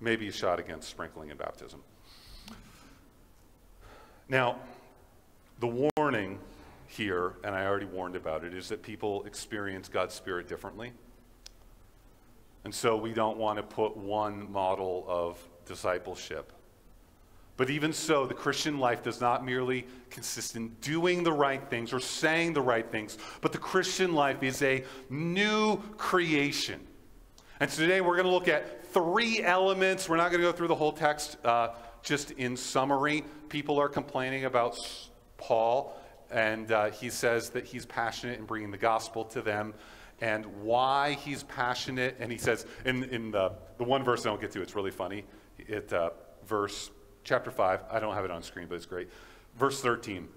Maybe 0.00 0.28
a 0.28 0.32
shot 0.32 0.60
against 0.60 0.88
sprinkling 0.88 1.30
and 1.30 1.38
baptism. 1.38 1.82
Now, 4.28 4.58
the 5.58 5.90
warning 5.96 6.38
here, 6.86 7.34
and 7.42 7.54
I 7.54 7.66
already 7.66 7.86
warned 7.86 8.14
about 8.14 8.44
it, 8.44 8.54
is 8.54 8.68
that 8.68 8.82
people 8.82 9.24
experience 9.24 9.88
God's 9.88 10.14
Spirit 10.14 10.48
differently. 10.48 10.92
And 12.66 12.74
so 12.74 12.96
we 12.96 13.12
don't 13.12 13.38
want 13.38 13.58
to 13.58 13.62
put 13.62 13.96
one 13.96 14.50
model 14.50 15.04
of 15.06 15.38
discipleship. 15.66 16.52
But 17.56 17.70
even 17.70 17.92
so, 17.92 18.26
the 18.26 18.34
Christian 18.34 18.80
life 18.80 19.04
does 19.04 19.20
not 19.20 19.46
merely 19.46 19.86
consist 20.10 20.56
in 20.56 20.70
doing 20.80 21.22
the 21.22 21.32
right 21.32 21.62
things 21.70 21.92
or 21.92 22.00
saying 22.00 22.54
the 22.54 22.60
right 22.60 22.90
things, 22.90 23.18
but 23.40 23.52
the 23.52 23.58
Christian 23.58 24.14
life 24.14 24.42
is 24.42 24.62
a 24.62 24.82
new 25.08 25.76
creation. 25.96 26.84
And 27.60 27.70
today 27.70 28.00
we're 28.00 28.16
going 28.16 28.26
to 28.26 28.32
look 28.32 28.48
at 28.48 28.84
three 28.86 29.44
elements. 29.44 30.08
We're 30.08 30.16
not 30.16 30.32
going 30.32 30.42
to 30.42 30.48
go 30.48 30.52
through 30.52 30.66
the 30.66 30.74
whole 30.74 30.90
text, 30.90 31.36
uh, 31.44 31.68
just 32.02 32.32
in 32.32 32.56
summary. 32.56 33.22
People 33.48 33.78
are 33.78 33.88
complaining 33.88 34.44
about 34.44 34.76
Paul, 35.36 35.96
and 36.32 36.72
uh, 36.72 36.90
he 36.90 37.10
says 37.10 37.50
that 37.50 37.64
he's 37.64 37.86
passionate 37.86 38.40
in 38.40 38.44
bringing 38.44 38.72
the 38.72 38.76
gospel 38.76 39.24
to 39.26 39.40
them 39.40 39.72
and 40.20 40.46
why 40.62 41.12
he's 41.12 41.42
passionate. 41.44 42.16
And 42.20 42.32
he 42.32 42.38
says, 42.38 42.66
in, 42.84 43.04
in 43.04 43.30
the, 43.30 43.52
the 43.78 43.84
one 43.84 44.02
verse 44.02 44.24
I 44.24 44.30
don't 44.30 44.40
get 44.40 44.52
to, 44.52 44.62
it's 44.62 44.74
really 44.74 44.90
funny. 44.90 45.24
It, 45.58 45.92
uh, 45.92 46.10
verse, 46.46 46.90
chapter 47.24 47.50
5, 47.50 47.80
I 47.90 48.00
don't 48.00 48.14
have 48.14 48.24
it 48.24 48.30
on 48.30 48.42
screen, 48.42 48.66
but 48.68 48.76
it's 48.76 48.86
great. 48.86 49.08
Verse 49.58 49.80
13. 49.80 50.28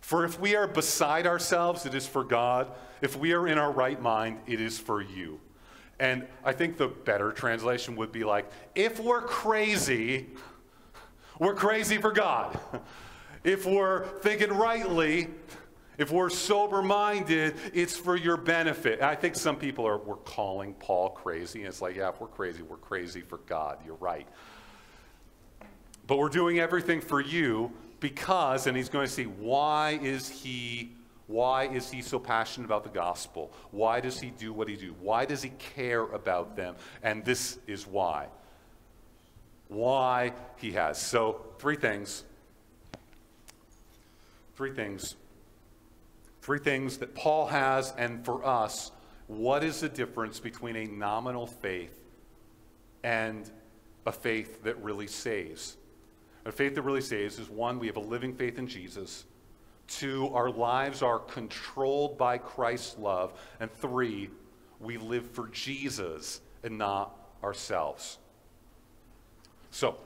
For 0.00 0.24
if 0.24 0.38
we 0.38 0.54
are 0.54 0.68
beside 0.68 1.26
ourselves, 1.26 1.86
it 1.86 1.94
is 1.94 2.06
for 2.06 2.22
God. 2.22 2.70
If 3.00 3.16
we 3.16 3.32
are 3.32 3.48
in 3.48 3.58
our 3.58 3.72
right 3.72 4.00
mind, 4.00 4.38
it 4.46 4.60
is 4.60 4.78
for 4.78 5.02
you. 5.02 5.40
And 5.98 6.26
I 6.44 6.52
think 6.52 6.76
the 6.76 6.88
better 6.88 7.32
translation 7.32 7.96
would 7.96 8.12
be 8.12 8.22
like, 8.22 8.50
if 8.74 9.00
we're 9.00 9.22
crazy, 9.22 10.26
we're 11.38 11.54
crazy 11.54 11.98
for 11.98 12.12
God. 12.12 12.58
If 13.44 13.64
we're 13.64 14.06
thinking 14.22 14.50
rightly, 14.50 15.28
if 15.98 16.10
we're 16.10 16.30
sober 16.30 16.82
minded, 16.82 17.54
it's 17.72 17.96
for 17.96 18.16
your 18.16 18.36
benefit. 18.36 19.00
I 19.00 19.14
think 19.14 19.34
some 19.34 19.56
people 19.56 19.86
are 19.86 19.98
we're 19.98 20.16
calling 20.16 20.74
Paul 20.74 21.10
crazy. 21.10 21.60
And 21.60 21.68
it's 21.68 21.80
like, 21.80 21.96
yeah, 21.96 22.10
if 22.10 22.20
we're 22.20 22.26
crazy, 22.28 22.62
we're 22.62 22.76
crazy 22.76 23.22
for 23.22 23.38
God. 23.38 23.78
You're 23.84 23.96
right. 23.96 24.26
But 26.06 26.18
we're 26.18 26.28
doing 26.28 26.58
everything 26.58 27.00
for 27.00 27.20
you 27.20 27.72
because, 28.00 28.66
and 28.66 28.76
he's 28.76 28.88
going 28.88 29.06
to 29.06 29.12
see 29.12 29.24
why 29.24 29.98
is 30.02 30.28
he 30.28 30.92
why 31.26 31.66
is 31.66 31.90
he 31.90 32.02
so 32.02 32.18
passionate 32.20 32.66
about 32.66 32.84
the 32.84 32.90
gospel? 32.90 33.52
Why 33.72 34.00
does 34.00 34.20
he 34.20 34.30
do 34.30 34.52
what 34.52 34.68
he 34.68 34.76
do? 34.76 34.94
Why 35.00 35.24
does 35.24 35.42
he 35.42 35.50
care 35.58 36.02
about 36.02 36.54
them? 36.54 36.76
And 37.02 37.24
this 37.24 37.58
is 37.66 37.86
why. 37.86 38.28
why 39.68 40.32
he 40.56 40.72
has. 40.72 41.00
So, 41.00 41.44
three 41.58 41.74
things. 41.74 42.22
Three 44.54 44.72
things. 44.72 45.16
Three 46.46 46.60
things 46.60 46.98
that 46.98 47.12
Paul 47.16 47.48
has, 47.48 47.92
and 47.98 48.24
for 48.24 48.46
us, 48.46 48.92
what 49.26 49.64
is 49.64 49.80
the 49.80 49.88
difference 49.88 50.38
between 50.38 50.76
a 50.76 50.84
nominal 50.84 51.44
faith 51.44 51.98
and 53.02 53.50
a 54.06 54.12
faith 54.12 54.62
that 54.62 54.80
really 54.80 55.08
saves? 55.08 55.76
A 56.44 56.52
faith 56.52 56.76
that 56.76 56.82
really 56.82 57.00
saves 57.00 57.40
is 57.40 57.50
one, 57.50 57.80
we 57.80 57.88
have 57.88 57.96
a 57.96 58.00
living 58.00 58.32
faith 58.32 58.60
in 58.60 58.68
Jesus. 58.68 59.24
Two, 59.88 60.28
our 60.34 60.48
lives 60.48 61.02
are 61.02 61.18
controlled 61.18 62.16
by 62.16 62.38
Christ's 62.38 62.96
love. 62.96 63.32
And 63.58 63.68
three, 63.68 64.30
we 64.78 64.98
live 64.98 65.28
for 65.28 65.48
Jesus 65.48 66.42
and 66.62 66.78
not 66.78 67.12
ourselves. 67.42 68.18
So, 69.72 69.96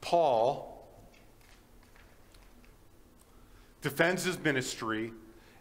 Paul 0.00 0.79
defends 3.82 4.24
his 4.24 4.38
ministry 4.38 5.12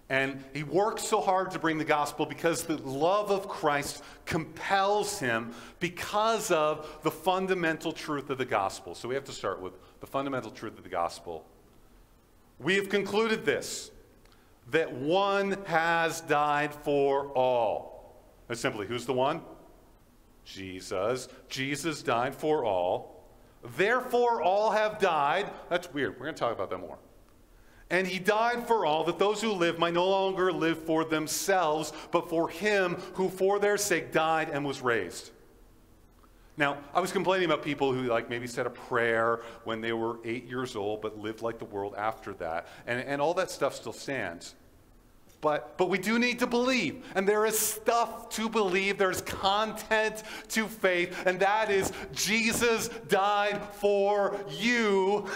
and 0.09 0.43
he 0.53 0.63
works 0.63 1.03
so 1.03 1.21
hard 1.21 1.51
to 1.51 1.59
bring 1.59 1.77
the 1.77 1.85
gospel 1.85 2.25
because 2.25 2.63
the 2.63 2.77
love 2.77 3.29
of 3.29 3.47
Christ 3.47 4.03
compels 4.25 5.19
him 5.19 5.53
because 5.79 6.49
of 6.49 6.99
the 7.03 7.11
fundamental 7.11 7.91
truth 7.91 8.31
of 8.31 8.39
the 8.39 8.45
gospel. 8.45 8.95
So 8.95 9.07
we 9.07 9.13
have 9.13 9.25
to 9.25 9.31
start 9.31 9.61
with 9.61 9.73
the 9.99 10.07
fundamental 10.07 10.49
truth 10.49 10.77
of 10.77 10.83
the 10.83 10.89
gospel. 10.89 11.45
We 12.57 12.75
have 12.75 12.89
concluded 12.89 13.45
this 13.45 13.91
that 14.71 14.91
one 14.91 15.57
has 15.65 16.21
died 16.21 16.73
for 16.73 17.27
all. 17.29 18.15
And 18.49 18.57
simply, 18.57 18.88
who's 18.88 19.05
the 19.05 19.13
one? 19.13 19.41
Jesus. 20.43 21.27
Jesus 21.49 22.01
died 22.01 22.35
for 22.35 22.65
all. 22.65 23.23
Therefore, 23.77 24.41
all 24.41 24.71
have 24.71 24.99
died. 24.99 25.51
That's 25.69 25.91
weird. 25.93 26.13
We're 26.19 26.25
going 26.25 26.35
to 26.35 26.39
talk 26.39 26.53
about 26.53 26.69
that 26.69 26.77
more. 26.77 26.97
And 27.91 28.05
he 28.05 28.19
died 28.19 28.67
for 28.67 28.86
all, 28.86 29.03
that 29.05 29.17
those 29.17 29.41
who 29.41 29.51
live 29.51 29.79
might 29.79 29.96
no 29.96 30.08
longer 30.08 30.51
live 30.51 30.77
for 30.77 31.03
themselves, 31.03 31.91
but 32.12 32.29
for 32.29 32.48
him 32.48 32.96
who 33.13 33.29
for 33.29 33.58
their 33.58 33.77
sake 33.77 34.12
died 34.12 34.50
and 34.50 34.63
was 34.63 34.81
raised. 34.81 35.31
Now, 36.55 36.77
I 36.93 37.00
was 37.00 37.12
complaining 37.12 37.46
about 37.46 37.63
people 37.63 37.93
who 37.93 38.03
like 38.03 38.29
maybe 38.29 38.46
said 38.46 38.67
a 38.67 38.69
prayer 38.69 39.39
when 39.63 39.81
they 39.81 39.93
were 39.93 40.19
eight 40.25 40.46
years 40.48 40.75
old, 40.75 41.01
but 41.01 41.17
lived 41.17 41.41
like 41.41 41.58
the 41.58 41.65
world 41.65 41.96
after 41.98 42.34
that. 42.34 42.67
And, 42.86 43.00
and 43.00 43.22
all 43.22 43.34
that 43.36 43.50
stuff 43.50 43.74
still 43.74 43.93
stands. 43.93 44.55
But, 45.41 45.77
but 45.77 45.89
we 45.89 45.98
do 45.98 46.19
need 46.19 46.39
to 46.39 46.48
believe. 46.48 47.05
And 47.15 47.27
there 47.27 47.46
is 47.46 47.58
stuff 47.58 48.29
to 48.31 48.50
believe. 48.50 48.98
There's 48.98 49.22
content 49.22 50.22
to 50.50 50.67
faith. 50.67 51.17
And 51.25 51.39
that 51.39 51.72
is 51.72 51.93
Jesus 52.12 52.89
died 53.08 53.62
for 53.75 54.38
you 54.50 55.27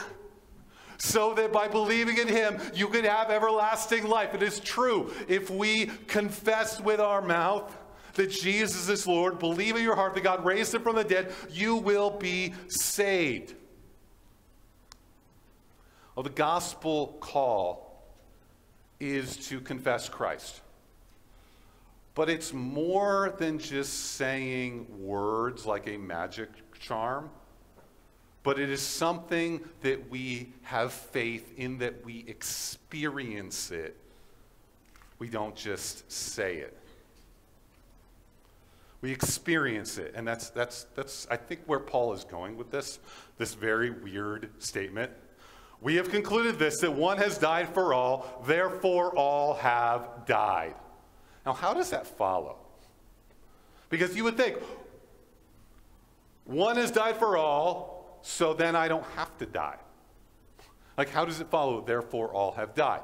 so 0.97 1.33
that 1.33 1.51
by 1.51 1.67
believing 1.67 2.17
in 2.17 2.27
him, 2.27 2.59
you 2.73 2.87
can 2.87 3.05
have 3.05 3.29
everlasting 3.29 4.07
life. 4.07 4.33
It 4.33 4.43
is 4.43 4.59
true. 4.59 5.11
If 5.27 5.49
we 5.49 5.87
confess 6.07 6.79
with 6.79 6.99
our 6.99 7.21
mouth 7.21 7.75
that 8.13 8.29
Jesus 8.29 8.89
is 8.89 9.07
Lord, 9.07 9.39
believe 9.39 9.75
in 9.75 9.83
your 9.83 9.95
heart 9.95 10.13
that 10.13 10.23
God 10.23 10.45
raised 10.45 10.73
him 10.73 10.83
from 10.83 10.95
the 10.95 11.03
dead, 11.03 11.31
you 11.49 11.75
will 11.75 12.11
be 12.11 12.53
saved. 12.67 13.55
Well, 16.15 16.23
the 16.23 16.29
gospel 16.29 17.17
call 17.19 18.05
is 18.99 19.35
to 19.47 19.59
confess 19.59 20.07
Christ. 20.07 20.61
But 22.15 22.29
it's 22.29 22.53
more 22.53 23.33
than 23.39 23.57
just 23.57 24.11
saying 24.11 24.85
words 24.99 25.65
like 25.65 25.87
a 25.87 25.97
magic 25.97 26.49
charm 26.79 27.31
but 28.43 28.59
it 28.59 28.69
is 28.69 28.81
something 28.81 29.61
that 29.81 30.09
we 30.09 30.51
have 30.63 30.91
faith 30.91 31.53
in, 31.57 31.77
that 31.79 32.05
we 32.05 32.25
experience 32.27 33.71
it. 33.71 33.95
We 35.17 35.29
don't 35.29 35.55
just 35.55 36.11
say 36.11 36.57
it. 36.57 36.77
We 38.99 39.11
experience 39.11 39.97
it. 39.97 40.13
And 40.15 40.27
that's, 40.27 40.49
that's, 40.49 40.85
that's, 40.95 41.27
I 41.31 41.37
think, 41.37 41.61
where 41.65 41.79
Paul 41.79 42.13
is 42.13 42.25
going 42.25 42.57
with 42.57 42.69
this, 42.69 42.99
this 43.37 43.53
very 43.53 43.89
weird 43.89 44.49
statement. 44.59 45.11
We 45.81 45.95
have 45.95 46.09
concluded 46.09 46.59
this 46.59 46.79
that 46.79 46.91
one 46.91 47.17
has 47.17 47.37
died 47.37 47.69
for 47.69 47.93
all, 47.93 48.43
therefore 48.45 49.15
all 49.17 49.55
have 49.55 50.25
died. 50.25 50.75
Now, 51.45 51.53
how 51.53 51.73
does 51.73 51.89
that 51.89 52.07
follow? 52.07 52.57
Because 53.89 54.15
you 54.15 54.23
would 54.23 54.37
think, 54.37 54.57
one 56.45 56.77
has 56.77 56.89
died 56.89 57.17
for 57.17 57.37
all, 57.37 58.02
so 58.23 58.53
then 58.53 58.75
I 58.75 58.87
don't 58.87 59.05
have 59.15 59.37
to 59.37 59.45
die. 59.45 59.77
Like, 60.97 61.09
how 61.09 61.25
does 61.25 61.41
it 61.41 61.47
follow? 61.49 61.81
Therefore, 61.81 62.29
all 62.29 62.53
have 62.53 62.73
died. 62.73 63.01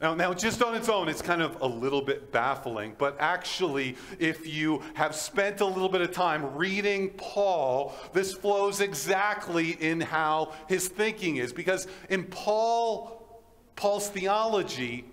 Now, 0.00 0.14
now, 0.14 0.32
just 0.34 0.62
on 0.62 0.74
its 0.74 0.88
own, 0.88 1.08
it's 1.08 1.22
kind 1.22 1.42
of 1.42 1.60
a 1.60 1.66
little 1.66 2.02
bit 2.02 2.32
baffling, 2.32 2.94
but 2.98 3.16
actually, 3.20 3.96
if 4.18 4.52
you 4.52 4.82
have 4.94 5.14
spent 5.14 5.60
a 5.60 5.66
little 5.66 5.88
bit 5.88 6.00
of 6.00 6.12
time 6.12 6.56
reading 6.56 7.10
Paul, 7.10 7.94
this 8.12 8.32
flows 8.32 8.80
exactly 8.80 9.70
in 9.70 10.00
how 10.00 10.54
his 10.68 10.88
thinking 10.88 11.36
is. 11.36 11.52
Because 11.52 11.86
in 12.08 12.24
Paul, 12.24 13.42
Paul's 13.76 14.08
theology, 14.08 15.04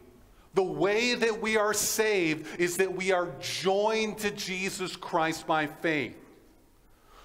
the 0.56 0.64
way 0.64 1.14
that 1.14 1.40
we 1.40 1.56
are 1.56 1.74
saved 1.74 2.60
is 2.60 2.78
that 2.78 2.96
we 2.96 3.12
are 3.12 3.30
joined 3.40 4.18
to 4.20 4.32
Jesus 4.32 4.96
Christ 4.96 5.46
by 5.46 5.68
faith 5.68 6.16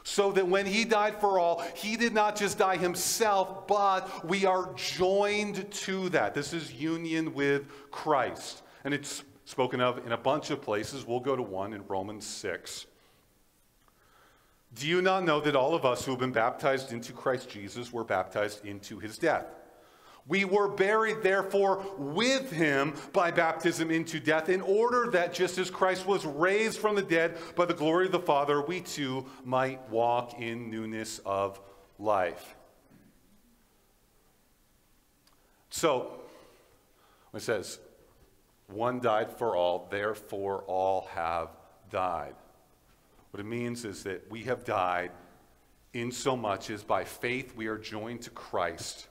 so 0.05 0.31
that 0.33 0.47
when 0.47 0.67
he 0.67 0.85
died 0.85 1.19
for 1.19 1.39
all, 1.39 1.65
he 1.75 1.97
did 1.97 2.13
not 2.13 2.37
just 2.37 2.59
die 2.59 2.77
himself, 2.77 3.67
but 3.67 4.29
we 4.29 4.45
are 4.45 4.73
joined 4.77 5.71
to 5.73 6.11
that. 6.11 6.35
This 6.35 6.53
is 6.53 6.73
union 6.73 7.33
with 7.33 7.65
Christ. 7.91 8.63
And 8.85 8.93
it's 8.93 9.25
spoken 9.47 9.81
of 9.81 10.05
in 10.07 10.13
a 10.13 10.19
bunch 10.19 10.51
of 10.51 10.61
places. 10.61 11.07
We'll 11.07 11.21
go 11.21 11.35
to 11.35 11.43
one 11.43 11.73
in 11.73 11.87
Romans 11.89 12.27
6. 12.27 12.87
Do 14.75 14.87
you 14.87 15.01
not 15.01 15.25
know 15.25 15.41
that 15.41 15.57
all 15.57 15.75
of 15.75 15.87
us 15.87 16.05
who 16.05 16.13
have 16.13 16.21
been 16.21 16.33
baptized 16.33 16.93
into 16.93 17.13
Christ 17.13 17.49
Jesus 17.49 17.93
were 17.93 18.05
baptized 18.05 18.65
into 18.67 18.99
his 18.99 19.17
death? 19.17 19.47
We 20.27 20.47
were 20.47 20.69
buried, 20.69 21.23
therefore, 21.23 21.85
with 21.99 22.51
him 22.51 22.95
by 23.13 23.31
baptism 23.31 23.91
into 23.91 24.19
death, 24.19 24.49
in 24.49 24.63
order 24.63 25.11
that 25.11 25.35
just 25.35 25.59
as 25.59 25.71
Christ 25.71 26.07
was 26.07 26.25
raised 26.25 26.79
from 26.79 26.97
the 26.97 27.03
dead 27.03 27.37
by 27.57 27.67
the 27.67 27.75
glory 27.75 28.07
of 28.07 28.13
the 28.13 28.21
Father, 28.21 28.63
we 28.63 28.81
too 28.81 29.27
might 29.45 29.87
walk 29.91 30.41
in 30.41 30.71
newness 30.71 31.21
of 31.27 31.61
life. 31.99 32.57
So, 35.69 36.21
it 37.35 37.43
says, 37.43 37.79
one 38.69 39.01
died 39.01 39.31
for 39.31 39.57
all, 39.57 39.89
therefore 39.91 40.63
all 40.67 41.09
have 41.13 41.51
died. 41.91 42.35
What 43.31 43.41
it 43.41 43.47
means 43.47 43.85
is 43.85 44.05
that 44.05 44.31
we 44.31 44.45
have 44.45 44.65
died 44.65 45.11
in 45.93 46.11
so 46.11 46.35
much 46.35 46.71
as 46.71 46.83
by 46.83 47.05
faith 47.05 47.55
we 47.55 47.67
are 47.67 47.77
joined 47.77 48.23
to 48.23 48.31
Christ 48.31 49.09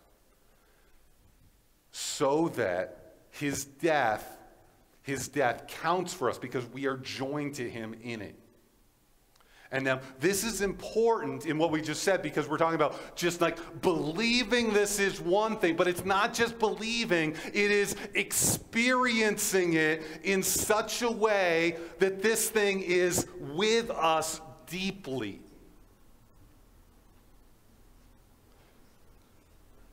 so 1.94 2.50
that 2.50 3.14
his 3.30 3.66
death, 3.66 4.38
his 5.04 5.28
death 5.28 5.68
counts 5.68 6.12
for 6.12 6.28
us 6.28 6.40
because 6.40 6.66
we 6.74 6.88
are 6.88 6.98
joined 6.98 7.54
to 7.56 7.70
him 7.70 7.96
in 8.02 8.22
it. 8.22 8.36
And 9.72 9.86
now, 9.86 10.02
this 10.20 10.44
is 10.44 10.62
important 10.62 11.46
in 11.46 11.58
what 11.58 11.72
we 11.72 11.82
just 11.82 12.04
said 12.04 12.22
because 12.22 12.48
we're 12.50 12.58
talking 12.58 12.76
about 12.76 13.16
just 13.16 13.42
like 13.42 13.82
believing 13.82 14.74
this 14.74 15.00
is 15.00 15.22
one 15.22 15.58
thing, 15.58 15.76
but 15.76 15.88
it's 15.88 16.04
not 16.04 16.34
just 16.34 16.58
believing, 16.60 17.36
it 17.48 17.72
is 17.72 17.96
experiencing 18.16 19.74
it 19.74 20.04
in 20.24 20.42
such 20.42 21.04
a 21.04 21.12
way 21.12 21.78
that 22.00 22.24
this 22.24 22.50
thing 22.50 22.82
is 22.82 23.28
with 23.40 23.92
us 23.92 24.42
deeply. 24.68 25.42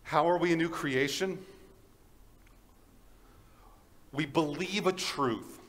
How 0.03 0.29
are 0.29 0.39
we 0.39 0.53
a 0.53 0.57
new 0.57 0.71
creation? 0.71 1.39
We 4.13 4.27
believe 4.27 4.87
a 4.87 4.93
truth, 4.93 5.61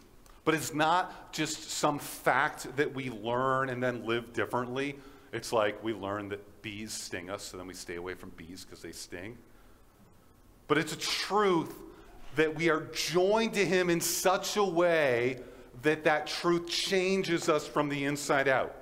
but 0.46 0.56
it's 0.56 0.74
not 0.74 1.32
just 1.32 1.70
some 1.72 2.00
fact 2.00 2.76
that 2.76 2.94
we 2.94 3.10
learn 3.10 3.70
and 3.70 3.82
then 3.82 4.06
live 4.06 4.34
differently. 4.34 4.98
It's 5.32 5.54
like 5.54 5.84
we 5.84 5.94
learn 5.94 6.30
that 6.30 6.62
bees 6.62 6.92
sting 6.92 7.30
us, 7.30 7.44
so 7.44 7.58
then 7.58 7.68
we 7.68 7.74
stay 7.74 7.96
away 7.96 8.16
from 8.16 8.32
bees 8.32 8.66
because 8.66 8.82
they 8.82 8.92
sting. 8.92 9.38
But 10.68 10.78
it's 10.78 10.94
a 10.94 10.98
truth 10.98 11.74
that 12.36 12.56
we 12.56 12.70
are 12.70 12.88
joined 12.94 13.54
to 13.54 13.66
Him 13.66 13.90
in 13.90 14.02
such 14.02 14.58
a 14.58 14.64
way 14.64 15.40
that 15.82 16.04
that 16.04 16.28
truth 16.28 16.68
changes 16.68 17.50
us 17.50 17.68
from 17.68 17.90
the 17.90 18.06
inside 18.06 18.48
out. 18.48 18.76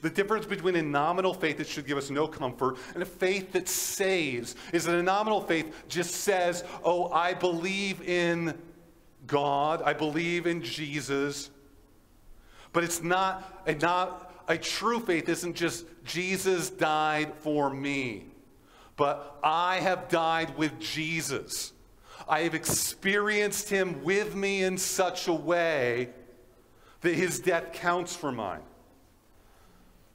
The 0.00 0.10
difference 0.10 0.46
between 0.46 0.76
a 0.76 0.82
nominal 0.82 1.34
faith 1.34 1.58
that 1.58 1.66
should 1.66 1.86
give 1.86 1.98
us 1.98 2.10
no 2.10 2.28
comfort 2.28 2.76
and 2.94 3.02
a 3.02 3.06
faith 3.06 3.52
that 3.52 3.68
saves 3.68 4.54
is 4.72 4.84
that 4.84 4.94
a 4.94 5.02
nominal 5.02 5.40
faith 5.40 5.74
just 5.88 6.12
says, 6.12 6.64
Oh, 6.84 7.10
I 7.10 7.34
believe 7.34 8.00
in 8.02 8.56
God, 9.26 9.82
I 9.82 9.92
believe 9.92 10.46
in 10.46 10.62
Jesus. 10.62 11.50
But 12.72 12.84
it's 12.84 13.02
not 13.02 13.62
a, 13.66 13.74
not 13.74 14.32
a 14.46 14.56
true 14.56 15.00
faith 15.00 15.28
isn't 15.28 15.54
just 15.54 15.84
Jesus 16.04 16.70
died 16.70 17.34
for 17.38 17.70
me, 17.70 18.26
but 18.96 19.38
I 19.42 19.76
have 19.80 20.08
died 20.08 20.56
with 20.56 20.78
Jesus. 20.78 21.72
I 22.28 22.40
have 22.40 22.54
experienced 22.54 23.68
him 23.68 24.02
with 24.04 24.34
me 24.34 24.62
in 24.62 24.76
such 24.78 25.28
a 25.28 25.32
way 25.32 26.10
that 27.00 27.14
his 27.14 27.40
death 27.40 27.72
counts 27.72 28.14
for 28.14 28.30
mine. 28.32 28.60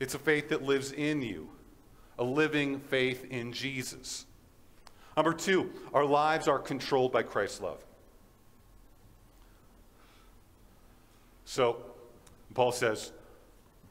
It's 0.03 0.15
a 0.15 0.19
faith 0.19 0.49
that 0.49 0.61
lives 0.61 0.91
in 0.91 1.21
you, 1.21 1.47
a 2.19 2.25
living 2.25 2.81
faith 2.81 3.25
in 3.31 3.53
Jesus. 3.53 4.25
Number 5.15 5.33
two, 5.33 5.71
our 5.93 6.03
lives 6.03 6.49
are 6.49 6.59
controlled 6.59 7.13
by 7.13 7.23
Christ's 7.23 7.61
love. 7.61 7.81
So, 11.45 11.77
Paul 12.53 12.73
says, 12.73 13.13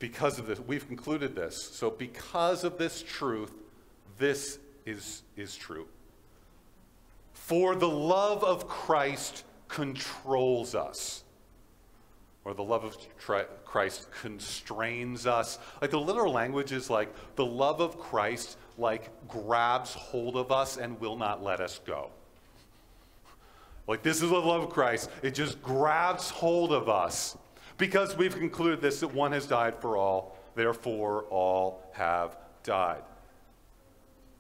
because 0.00 0.38
of 0.38 0.46
this, 0.46 0.60
we've 0.60 0.86
concluded 0.86 1.34
this. 1.34 1.56
So, 1.56 1.88
because 1.88 2.62
of 2.62 2.76
this 2.76 3.02
truth, 3.02 3.54
this 4.18 4.58
is, 4.84 5.22
is 5.34 5.56
true. 5.56 5.86
For 7.32 7.74
the 7.74 7.88
love 7.88 8.44
of 8.44 8.68
Christ 8.68 9.44
controls 9.66 10.74
us. 10.74 11.24
Or 12.44 12.54
the 12.54 12.64
love 12.64 12.84
of 12.84 12.96
Christ 13.64 14.08
constrains 14.10 15.26
us. 15.26 15.58
Like 15.80 15.90
the 15.90 16.00
literal 16.00 16.32
language 16.32 16.72
is 16.72 16.90
like 16.90 17.14
the 17.36 17.46
love 17.46 17.80
of 17.80 17.98
Christ 17.98 18.58
like 18.76 19.10
grabs 19.28 19.94
hold 19.94 20.36
of 20.36 20.50
us 20.50 20.76
and 20.76 20.98
will 21.00 21.16
not 21.16 21.42
let 21.42 21.60
us 21.60 21.80
go. 21.86 22.10
Like 23.86 24.02
this 24.02 24.22
is 24.22 24.30
the 24.30 24.36
love 24.36 24.64
of 24.64 24.70
Christ. 24.70 25.10
It 25.22 25.34
just 25.34 25.62
grabs 25.62 26.30
hold 26.30 26.72
of 26.72 26.88
us 26.88 27.36
because 27.78 28.16
we've 28.16 28.36
concluded 28.36 28.80
this 28.80 29.00
that 29.00 29.14
one 29.14 29.32
has 29.32 29.46
died 29.46 29.80
for 29.80 29.96
all, 29.96 30.36
therefore 30.54 31.24
all 31.30 31.90
have 31.92 32.36
died. 32.64 33.02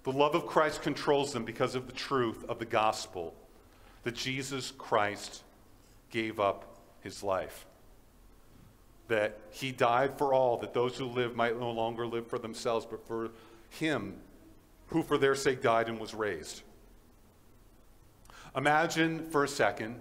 The 0.04 0.12
love 0.12 0.34
of 0.34 0.46
Christ 0.46 0.82
controls 0.82 1.32
them 1.32 1.44
because 1.44 1.74
of 1.76 1.86
the 1.86 1.92
truth 1.92 2.44
of 2.48 2.58
the 2.58 2.64
gospel 2.64 3.34
that 4.02 4.14
Jesus 4.14 4.72
Christ 4.72 5.42
gave 6.10 6.40
up 6.40 6.76
his 7.00 7.22
life. 7.22 7.66
That 9.08 9.38
he 9.50 9.72
died 9.72 10.16
for 10.16 10.32
all, 10.32 10.56
that 10.58 10.72
those 10.72 10.96
who 10.96 11.06
live 11.06 11.36
might 11.36 11.58
no 11.58 11.70
longer 11.70 12.06
live 12.06 12.26
for 12.26 12.38
themselves, 12.38 12.86
but 12.88 13.06
for 13.06 13.30
him 13.70 14.14
who 14.86 15.02
for 15.02 15.18
their 15.18 15.34
sake 15.34 15.62
died 15.62 15.88
and 15.88 15.98
was 15.98 16.14
raised. 16.14 16.62
Imagine 18.56 19.28
for 19.30 19.44
a 19.44 19.48
second, 19.48 19.96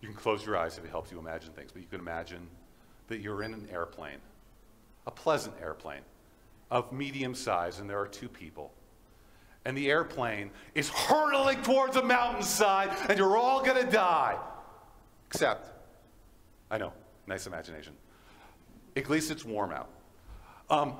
you 0.00 0.08
can 0.08 0.16
close 0.16 0.44
your 0.44 0.56
eyes 0.56 0.78
if 0.78 0.84
it 0.84 0.90
helps 0.90 1.10
you 1.10 1.18
imagine 1.18 1.52
things, 1.52 1.72
but 1.72 1.82
you 1.82 1.88
can 1.88 2.00
imagine 2.00 2.46
that 3.08 3.18
you're 3.18 3.42
in 3.42 3.54
an 3.54 3.66
airplane, 3.72 4.18
a 5.06 5.10
pleasant 5.10 5.54
airplane 5.60 6.02
of 6.70 6.92
medium 6.92 7.34
size, 7.34 7.78
and 7.78 7.88
there 7.88 7.98
are 7.98 8.08
two 8.08 8.28
people 8.28 8.72
and 9.66 9.76
the 9.76 9.90
airplane 9.90 10.50
is 10.76 10.88
hurtling 10.88 11.60
towards 11.62 11.96
a 11.96 12.02
mountainside, 12.02 12.88
and 13.08 13.18
you're 13.18 13.36
all 13.36 13.64
to 13.64 13.82
die. 13.90 14.38
Except, 15.26 15.68
I 16.70 16.78
know, 16.78 16.92
nice 17.26 17.46
imagination. 17.46 17.92
At 18.96 19.10
least 19.10 19.30
it's 19.30 19.44
warm 19.44 19.72
out. 19.72 19.90
Um, 20.70 20.94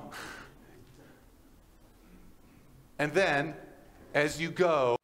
and 2.99 3.11
then, 3.13 3.53
as 4.13 4.39
you 4.39 4.49
go, 4.49 4.95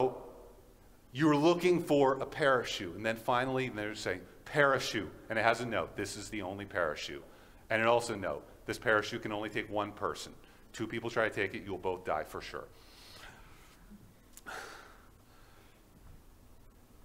you're 1.12 1.36
looking 1.36 1.82
for 1.82 2.14
a 2.20 2.26
parachute. 2.26 2.96
And 2.96 3.04
then 3.04 3.16
finally, 3.16 3.68
they're 3.68 3.94
saying, 3.94 4.20
parachute. 4.44 5.10
And 5.30 5.38
it 5.38 5.42
has 5.42 5.60
a 5.60 5.66
note 5.66 5.96
this 5.96 6.16
is 6.16 6.28
the 6.28 6.42
only 6.42 6.64
parachute. 6.64 7.24
And 7.70 7.80
it 7.80 7.86
also 7.88 8.14
note 8.14 8.44
this 8.66 8.78
parachute 8.78 9.22
can 9.22 9.32
only 9.32 9.48
take 9.48 9.70
one 9.70 9.92
person. 9.92 10.32
Two 10.72 10.86
people 10.86 11.10
try 11.10 11.28
to 11.28 11.34
take 11.34 11.54
it, 11.54 11.62
you'll 11.64 11.78
both 11.78 12.04
die 12.04 12.24
for 12.24 12.40
sure. 12.40 12.64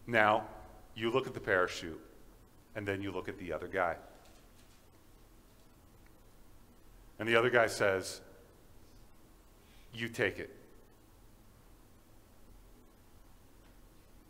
Now, 0.07 0.47
you 0.95 1.11
look 1.11 1.27
at 1.27 1.35
the 1.35 1.39
parachute, 1.39 2.01
and 2.75 2.87
then 2.87 3.01
you 3.01 3.11
look 3.11 3.29
at 3.29 3.37
the 3.37 3.53
other 3.53 3.67
guy. 3.67 3.95
And 7.19 7.27
the 7.27 7.35
other 7.35 7.49
guy 7.49 7.67
says, 7.67 8.21
You 9.93 10.07
take 10.07 10.39
it. 10.39 10.49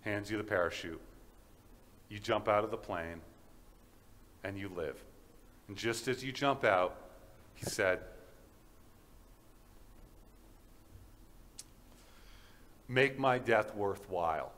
Hands 0.02 0.30
you 0.30 0.38
the 0.38 0.44
parachute. 0.44 1.00
You 2.10 2.18
jump 2.18 2.48
out 2.48 2.64
of 2.64 2.72
the 2.72 2.78
plane, 2.78 3.22
and 4.44 4.58
you 4.58 4.70
live. 4.76 5.00
And 5.68 5.78
just 5.78 6.08
as 6.08 6.24
you 6.24 6.32
jump 6.32 6.66
out, 6.66 6.96
he 7.54 7.66
said, 7.66 8.00
Make 12.88 13.20
my 13.20 13.38
death 13.38 13.76
worthwhile. 13.76 14.52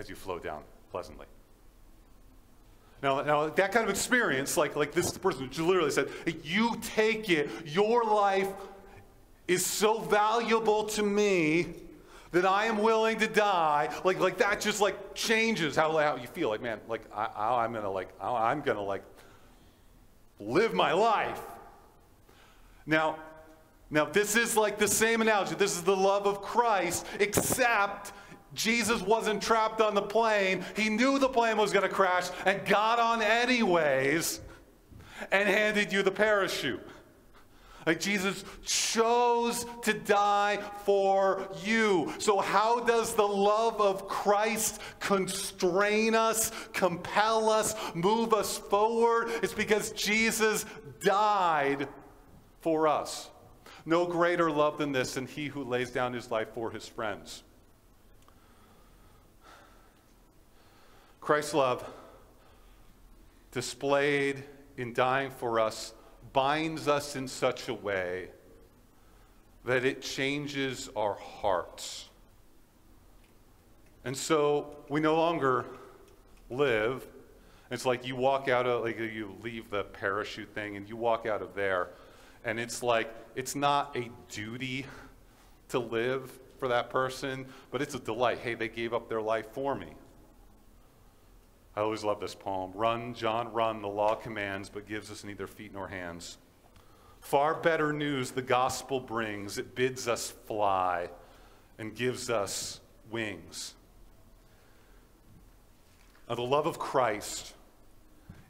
As 0.00 0.08
you 0.08 0.16
flow 0.16 0.38
down 0.38 0.62
pleasantly. 0.90 1.26
Now, 3.02 3.20
now 3.22 3.48
that 3.48 3.70
kind 3.70 3.84
of 3.84 3.90
experience, 3.90 4.56
like, 4.56 4.74
like 4.74 4.92
this 4.92 5.16
person 5.16 5.48
literally 5.58 5.90
said, 5.90 6.08
you 6.42 6.76
take 6.82 7.28
it, 7.28 7.50
your 7.66 8.04
life 8.04 8.48
is 9.46 9.64
so 9.64 10.00
valuable 10.00 10.84
to 10.84 11.02
me 11.02 11.66
that 12.32 12.46
I 12.46 12.66
am 12.66 12.78
willing 12.78 13.18
to 13.18 13.26
die. 13.26 13.94
Like, 14.04 14.18
like 14.20 14.38
that 14.38 14.60
just 14.60 14.80
like 14.80 15.14
changes 15.14 15.76
how, 15.76 15.96
how 15.98 16.16
you 16.16 16.28
feel. 16.28 16.48
Like, 16.48 16.62
man, 16.62 16.80
like 16.88 17.02
I, 17.14 17.64
am 17.64 17.72
gonna 17.72 17.90
like 17.90 18.08
I'm 18.20 18.60
gonna 18.60 18.82
like 18.82 19.02
live 20.38 20.72
my 20.72 20.92
life. 20.92 21.40
Now, 22.86 23.16
now, 23.92 24.04
this 24.04 24.36
is 24.36 24.56
like 24.56 24.78
the 24.78 24.86
same 24.86 25.20
analogy. 25.20 25.56
This 25.56 25.76
is 25.76 25.82
the 25.82 25.96
love 25.96 26.24
of 26.24 26.42
Christ, 26.42 27.04
except 27.18 28.12
Jesus 28.54 29.00
wasn't 29.00 29.42
trapped 29.42 29.80
on 29.80 29.94
the 29.94 30.02
plane. 30.02 30.64
He 30.76 30.88
knew 30.88 31.18
the 31.18 31.28
plane 31.28 31.56
was 31.56 31.72
going 31.72 31.88
to 31.88 31.94
crash 31.94 32.28
and 32.44 32.64
got 32.66 32.98
on 32.98 33.22
anyways 33.22 34.40
and 35.30 35.48
handed 35.48 35.92
you 35.92 36.02
the 36.02 36.10
parachute. 36.10 36.80
Like 37.86 38.00
Jesus 38.00 38.44
chose 38.64 39.64
to 39.82 39.94
die 39.94 40.58
for 40.84 41.48
you. 41.64 42.12
So, 42.18 42.38
how 42.38 42.80
does 42.80 43.14
the 43.14 43.26
love 43.26 43.80
of 43.80 44.06
Christ 44.06 44.80
constrain 45.00 46.14
us, 46.14 46.52
compel 46.74 47.48
us, 47.48 47.74
move 47.94 48.34
us 48.34 48.58
forward? 48.58 49.30
It's 49.42 49.54
because 49.54 49.92
Jesus 49.92 50.66
died 51.00 51.88
for 52.60 52.86
us. 52.86 53.30
No 53.86 54.04
greater 54.06 54.50
love 54.50 54.76
than 54.76 54.92
this, 54.92 55.14
than 55.14 55.26
he 55.26 55.46
who 55.46 55.64
lays 55.64 55.90
down 55.90 56.12
his 56.12 56.30
life 56.30 56.48
for 56.54 56.70
his 56.70 56.86
friends. 56.86 57.44
Christ's 61.30 61.54
love, 61.54 61.84
displayed 63.52 64.42
in 64.76 64.92
dying 64.92 65.30
for 65.30 65.60
us, 65.60 65.94
binds 66.32 66.88
us 66.88 67.14
in 67.14 67.28
such 67.28 67.68
a 67.68 67.74
way 67.74 68.30
that 69.64 69.84
it 69.84 70.02
changes 70.02 70.90
our 70.96 71.14
hearts. 71.14 72.08
And 74.04 74.16
so 74.16 74.76
we 74.88 74.98
no 74.98 75.14
longer 75.14 75.66
live. 76.50 77.06
It's 77.70 77.86
like 77.86 78.04
you 78.04 78.16
walk 78.16 78.48
out 78.48 78.66
of, 78.66 78.82
like 78.82 78.98
you 78.98 79.36
leave 79.40 79.70
the 79.70 79.84
parachute 79.84 80.52
thing 80.52 80.76
and 80.76 80.88
you 80.88 80.96
walk 80.96 81.26
out 81.26 81.42
of 81.42 81.54
there 81.54 81.90
and 82.44 82.58
it's 82.58 82.82
like, 82.82 83.08
it's 83.36 83.54
not 83.54 83.96
a 83.96 84.10
duty 84.28 84.84
to 85.68 85.78
live 85.78 86.40
for 86.58 86.66
that 86.66 86.90
person, 86.90 87.46
but 87.70 87.80
it's 87.80 87.94
a 87.94 88.00
delight. 88.00 88.38
Hey, 88.38 88.54
they 88.54 88.68
gave 88.68 88.92
up 88.92 89.08
their 89.08 89.22
life 89.22 89.46
for 89.52 89.76
me. 89.76 89.94
I 91.76 91.80
always 91.80 92.02
love 92.02 92.20
this 92.20 92.34
poem. 92.34 92.72
Run, 92.74 93.14
John, 93.14 93.52
run. 93.52 93.80
The 93.80 93.88
law 93.88 94.14
commands, 94.14 94.68
but 94.68 94.88
gives 94.88 95.10
us 95.10 95.24
neither 95.24 95.46
feet 95.46 95.72
nor 95.72 95.88
hands. 95.88 96.38
Far 97.20 97.54
better 97.54 97.92
news 97.92 98.32
the 98.32 98.42
gospel 98.42 98.98
brings. 98.98 99.58
It 99.58 99.74
bids 99.74 100.08
us 100.08 100.30
fly 100.30 101.10
and 101.78 101.94
gives 101.94 102.28
us 102.28 102.80
wings. 103.10 103.74
Now, 106.28 106.34
the 106.36 106.42
love 106.42 106.66
of 106.66 106.78
Christ, 106.78 107.54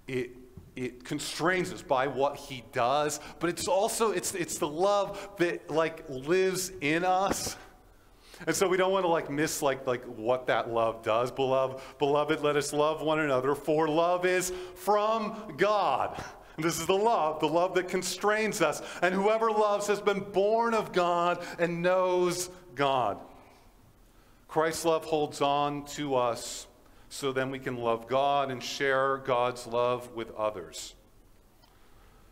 it 0.07 0.31
it 0.77 1.05
constrains 1.05 1.73
us 1.73 1.83
by 1.83 2.07
what 2.07 2.37
he 2.37 2.65
does, 2.73 3.21
but 3.39 3.51
it's 3.51 3.69
also 3.69 4.13
it's 4.13 4.35
it's 4.35 4.59
the 4.59 4.69
love 4.69 5.29
that 5.39 5.71
like 5.71 6.09
lives 6.09 6.73
in 6.81 7.05
us. 7.05 7.57
And 8.47 8.57
so 8.57 8.69
we 8.69 8.77
don't 8.77 8.93
want 8.93 9.05
to 9.05 9.09
like 9.09 9.31
miss 9.31 9.63
like 9.63 9.87
like 9.87 10.05
what 10.05 10.47
that 10.47 10.71
love 10.71 11.03
does. 11.03 11.31
Beloved, 11.31 11.81
beloved, 11.99 12.41
let 12.41 12.57
us 12.57 12.73
love 12.73 13.03
one 13.03 13.21
another, 13.21 13.55
for 13.55 13.89
love 13.89 14.25
is 14.25 14.53
from 14.75 15.55
God. 15.57 16.23
And 16.57 16.65
this 16.65 16.79
is 16.79 16.87
the 16.87 16.93
love, 16.93 17.41
the 17.41 17.49
love 17.49 17.75
that 17.75 17.89
constrains 17.89 18.61
us. 18.61 18.83
And 19.03 19.15
whoever 19.15 19.51
loves 19.51 19.87
has 19.87 20.01
been 20.01 20.21
born 20.21 20.75
of 20.75 20.93
God 20.93 21.45
and 21.59 21.81
knows 21.81 22.51
God. 22.75 23.19
Christ's 24.49 24.85
love 24.85 25.05
holds 25.05 25.41
on 25.41 25.85
to 25.87 26.17
us 26.17 26.67
so 27.09 27.33
then 27.33 27.51
we 27.51 27.59
can 27.59 27.77
love 27.77 28.09
God 28.09 28.51
and 28.51 28.63
share 28.63 29.19
God's 29.19 29.67
love 29.67 30.13
with 30.15 30.35
others. 30.35 30.95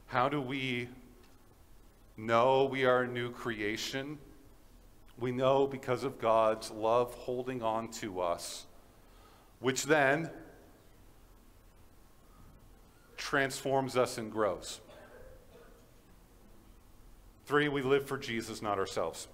How 0.07 0.29
do 0.29 0.40
we 0.40 0.88
know 2.16 2.64
we 2.64 2.85
are 2.85 3.03
a 3.03 3.09
new 3.09 3.31
creation? 3.31 4.18
We 5.18 5.33
know 5.33 5.66
because 5.66 6.04
of 6.04 6.20
God's 6.20 6.70
love 6.70 7.12
holding 7.14 7.62
on 7.62 7.88
to 7.92 8.20
us, 8.20 8.66
which 9.59 9.85
then 9.85 10.31
transforms 13.16 13.96
us 13.96 14.16
and 14.16 14.31
grows. 14.31 14.81
Three, 17.46 17.68
we 17.68 17.83
live 17.83 18.07
for 18.07 18.16
Jesus, 18.16 18.62
not 18.62 18.78
ourselves. 18.78 19.26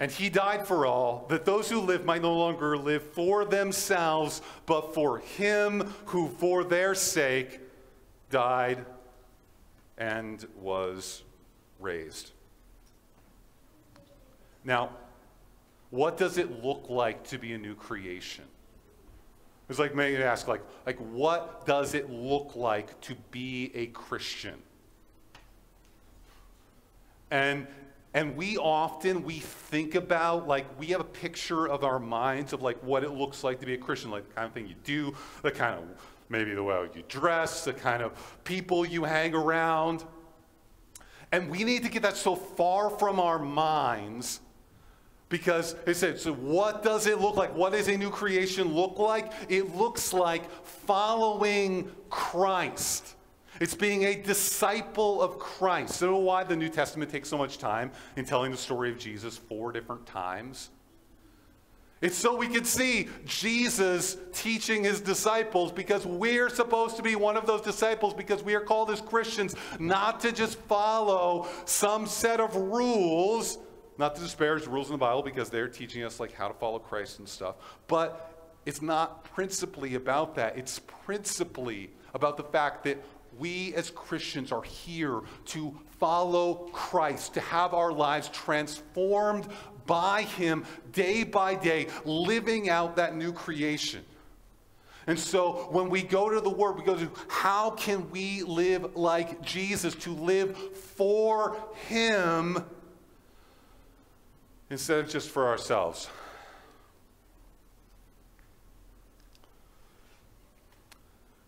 And 0.00 0.10
he 0.10 0.30
died 0.30 0.66
for 0.66 0.86
all, 0.86 1.26
that 1.28 1.44
those 1.44 1.70
who 1.70 1.80
live 1.80 2.04
might 2.04 2.22
no 2.22 2.36
longer 2.36 2.76
live 2.76 3.02
for 3.02 3.44
themselves, 3.44 4.42
but 4.66 4.94
for 4.94 5.18
him 5.18 5.92
who 6.06 6.28
for 6.28 6.64
their 6.64 6.94
sake 6.94 7.60
died 8.30 8.84
and 10.02 10.44
was 10.60 11.22
raised. 11.78 12.32
Now, 14.64 14.90
what 15.90 16.16
does 16.16 16.38
it 16.38 16.64
look 16.64 16.86
like 16.88 17.22
to 17.28 17.38
be 17.38 17.52
a 17.52 17.58
new 17.58 17.76
creation? 17.76 18.44
It's 19.68 19.78
like 19.78 19.94
maybe 19.94 20.20
ask, 20.20 20.48
like, 20.48 20.62
like, 20.86 20.98
what 20.98 21.66
does 21.66 21.94
it 21.94 22.10
look 22.10 22.56
like 22.56 23.00
to 23.02 23.14
be 23.30 23.70
a 23.76 23.86
Christian? 23.86 24.60
And 27.30 27.68
and 28.12 28.36
we 28.36 28.58
often 28.58 29.22
we 29.22 29.38
think 29.38 29.94
about 29.94 30.46
like 30.46 30.66
we 30.78 30.88
have 30.88 31.00
a 31.00 31.04
picture 31.04 31.66
of 31.66 31.82
our 31.82 31.98
minds 31.98 32.52
of 32.52 32.60
like 32.60 32.76
what 32.82 33.04
it 33.04 33.12
looks 33.12 33.42
like 33.42 33.60
to 33.60 33.66
be 33.66 33.74
a 33.74 33.78
Christian, 33.78 34.10
like 34.10 34.28
the 34.28 34.34
kind 34.34 34.46
of 34.46 34.52
thing 34.52 34.66
you 34.66 34.74
do, 34.84 35.14
the 35.42 35.50
kind 35.50 35.78
of 35.78 35.84
maybe 36.32 36.54
the 36.54 36.62
way 36.62 36.88
you 36.94 37.04
dress, 37.06 37.64
the 37.64 37.72
kind 37.72 38.02
of 38.02 38.12
people 38.42 38.84
you 38.84 39.04
hang 39.04 39.34
around. 39.34 40.02
And 41.30 41.48
we 41.48 41.62
need 41.62 41.84
to 41.84 41.88
get 41.88 42.02
that 42.02 42.16
so 42.16 42.34
far 42.34 42.90
from 42.90 43.20
our 43.20 43.38
minds 43.38 44.40
because 45.28 45.76
it 45.86 45.94
said, 45.94 46.18
so 46.18 46.34
what 46.34 46.82
does 46.82 47.06
it 47.06 47.20
look 47.20 47.36
like? 47.36 47.54
What 47.54 47.72
does 47.72 47.88
a 47.88 47.96
new 47.96 48.10
creation 48.10 48.74
look 48.74 48.98
like? 48.98 49.32
It 49.48 49.74
looks 49.74 50.12
like 50.12 50.50
following 50.64 51.90
Christ. 52.10 53.14
It's 53.60 53.74
being 53.74 54.04
a 54.04 54.20
disciple 54.20 55.22
of 55.22 55.38
Christ. 55.38 55.94
So 55.94 56.16
why 56.18 56.44
the 56.44 56.56
New 56.56 56.68
Testament 56.68 57.10
takes 57.10 57.28
so 57.28 57.38
much 57.38 57.58
time 57.58 57.92
in 58.16 58.24
telling 58.24 58.50
the 58.50 58.56
story 58.58 58.90
of 58.90 58.98
Jesus 58.98 59.38
four 59.38 59.72
different 59.72 60.04
times. 60.04 60.70
It's 62.02 62.16
so 62.16 62.36
we 62.36 62.48
can 62.48 62.64
see 62.64 63.08
Jesus 63.24 64.16
teaching 64.32 64.82
his 64.82 65.00
disciples 65.00 65.70
because 65.70 66.04
we're 66.04 66.48
supposed 66.48 66.96
to 66.96 67.02
be 67.02 67.14
one 67.14 67.36
of 67.36 67.46
those 67.46 67.60
disciples 67.60 68.12
because 68.12 68.42
we 68.42 68.54
are 68.54 68.60
called 68.60 68.90
as 68.90 69.00
Christians 69.00 69.54
not 69.78 70.18
to 70.20 70.32
just 70.32 70.58
follow 70.62 71.46
some 71.64 72.06
set 72.06 72.40
of 72.40 72.56
rules, 72.56 73.58
not 73.98 74.16
to 74.16 74.20
disparage 74.20 74.66
rules 74.66 74.88
in 74.88 74.94
the 74.94 74.98
Bible 74.98 75.22
because 75.22 75.48
they're 75.48 75.68
teaching 75.68 76.02
us 76.02 76.18
like 76.18 76.32
how 76.32 76.48
to 76.48 76.54
follow 76.54 76.80
Christ 76.80 77.20
and 77.20 77.28
stuff, 77.28 77.54
but 77.86 78.50
it's 78.66 78.82
not 78.82 79.22
principally 79.22 79.94
about 79.94 80.34
that. 80.34 80.58
It's 80.58 80.80
principally 81.04 81.90
about 82.14 82.36
the 82.36 82.44
fact 82.44 82.82
that 82.84 82.98
we 83.38 83.74
as 83.74 83.90
Christians 83.90 84.52
are 84.52 84.62
here 84.62 85.20
to 85.46 85.78
follow 85.98 86.68
Christ, 86.72 87.34
to 87.34 87.40
have 87.40 87.74
our 87.74 87.92
lives 87.92 88.28
transformed 88.28 89.46
by 89.86 90.22
Him 90.22 90.64
day 90.92 91.24
by 91.24 91.54
day, 91.54 91.88
living 92.04 92.68
out 92.68 92.96
that 92.96 93.16
new 93.16 93.32
creation. 93.32 94.04
And 95.06 95.18
so 95.18 95.68
when 95.70 95.88
we 95.90 96.02
go 96.02 96.30
to 96.30 96.40
the 96.40 96.50
Word, 96.50 96.76
we 96.76 96.84
go 96.84 96.96
to 96.96 97.10
how 97.28 97.70
can 97.70 98.10
we 98.10 98.42
live 98.42 98.96
like 98.96 99.42
Jesus, 99.42 99.94
to 99.96 100.10
live 100.10 100.56
for 100.56 101.56
Him 101.88 102.64
instead 104.70 105.00
of 105.00 105.08
just 105.08 105.30
for 105.30 105.48
ourselves. 105.48 106.08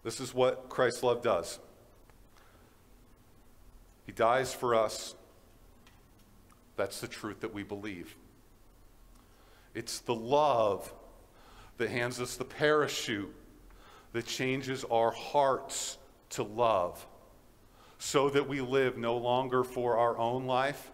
This 0.02 0.20
is 0.20 0.34
what 0.34 0.68
Christ's 0.68 1.02
love 1.02 1.22
does. 1.22 1.58
He 4.04 4.12
dies 4.12 4.52
for 4.52 4.74
us. 4.74 5.14
That's 6.76 7.00
the 7.00 7.08
truth 7.08 7.40
that 7.40 7.54
we 7.54 7.62
believe. 7.62 8.14
It's 9.74 10.00
the 10.00 10.14
love 10.14 10.92
that 11.78 11.90
hands 11.90 12.20
us 12.20 12.36
the 12.36 12.44
parachute 12.44 13.34
that 14.12 14.26
changes 14.26 14.84
our 14.84 15.10
hearts 15.10 15.98
to 16.30 16.42
love 16.44 17.04
so 17.98 18.28
that 18.30 18.48
we 18.48 18.60
live 18.60 18.98
no 18.98 19.16
longer 19.16 19.64
for 19.64 19.96
our 19.96 20.16
own 20.18 20.46
life, 20.46 20.90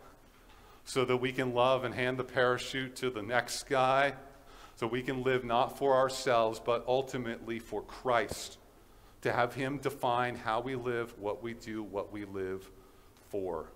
so 0.85 1.05
that 1.05 1.17
we 1.17 1.33
can 1.33 1.55
love 1.55 1.85
and 1.85 1.95
hand 1.95 2.19
the 2.19 2.25
parachute 2.25 2.95
to 2.97 3.11
the 3.11 3.23
next 3.23 3.69
guy, 3.69 4.15
so 4.77 4.87
we 4.87 5.03
can 5.03 5.23
live 5.23 5.45
not 5.45 5.77
for 5.77 5.97
ourselves, 5.97 6.61
but 6.65 6.85
ultimately 6.87 7.59
for 7.59 7.83
Christ, 7.83 8.59
to 9.23 9.33
have 9.33 9.55
Him 9.55 9.79
define 9.79 10.37
how 10.37 10.61
we 10.61 10.77
live, 10.77 11.19
what 11.19 11.43
we 11.43 11.53
do, 11.53 11.83
what 11.83 12.13
we 12.13 12.25
live 12.25 12.71
4. 13.31 13.67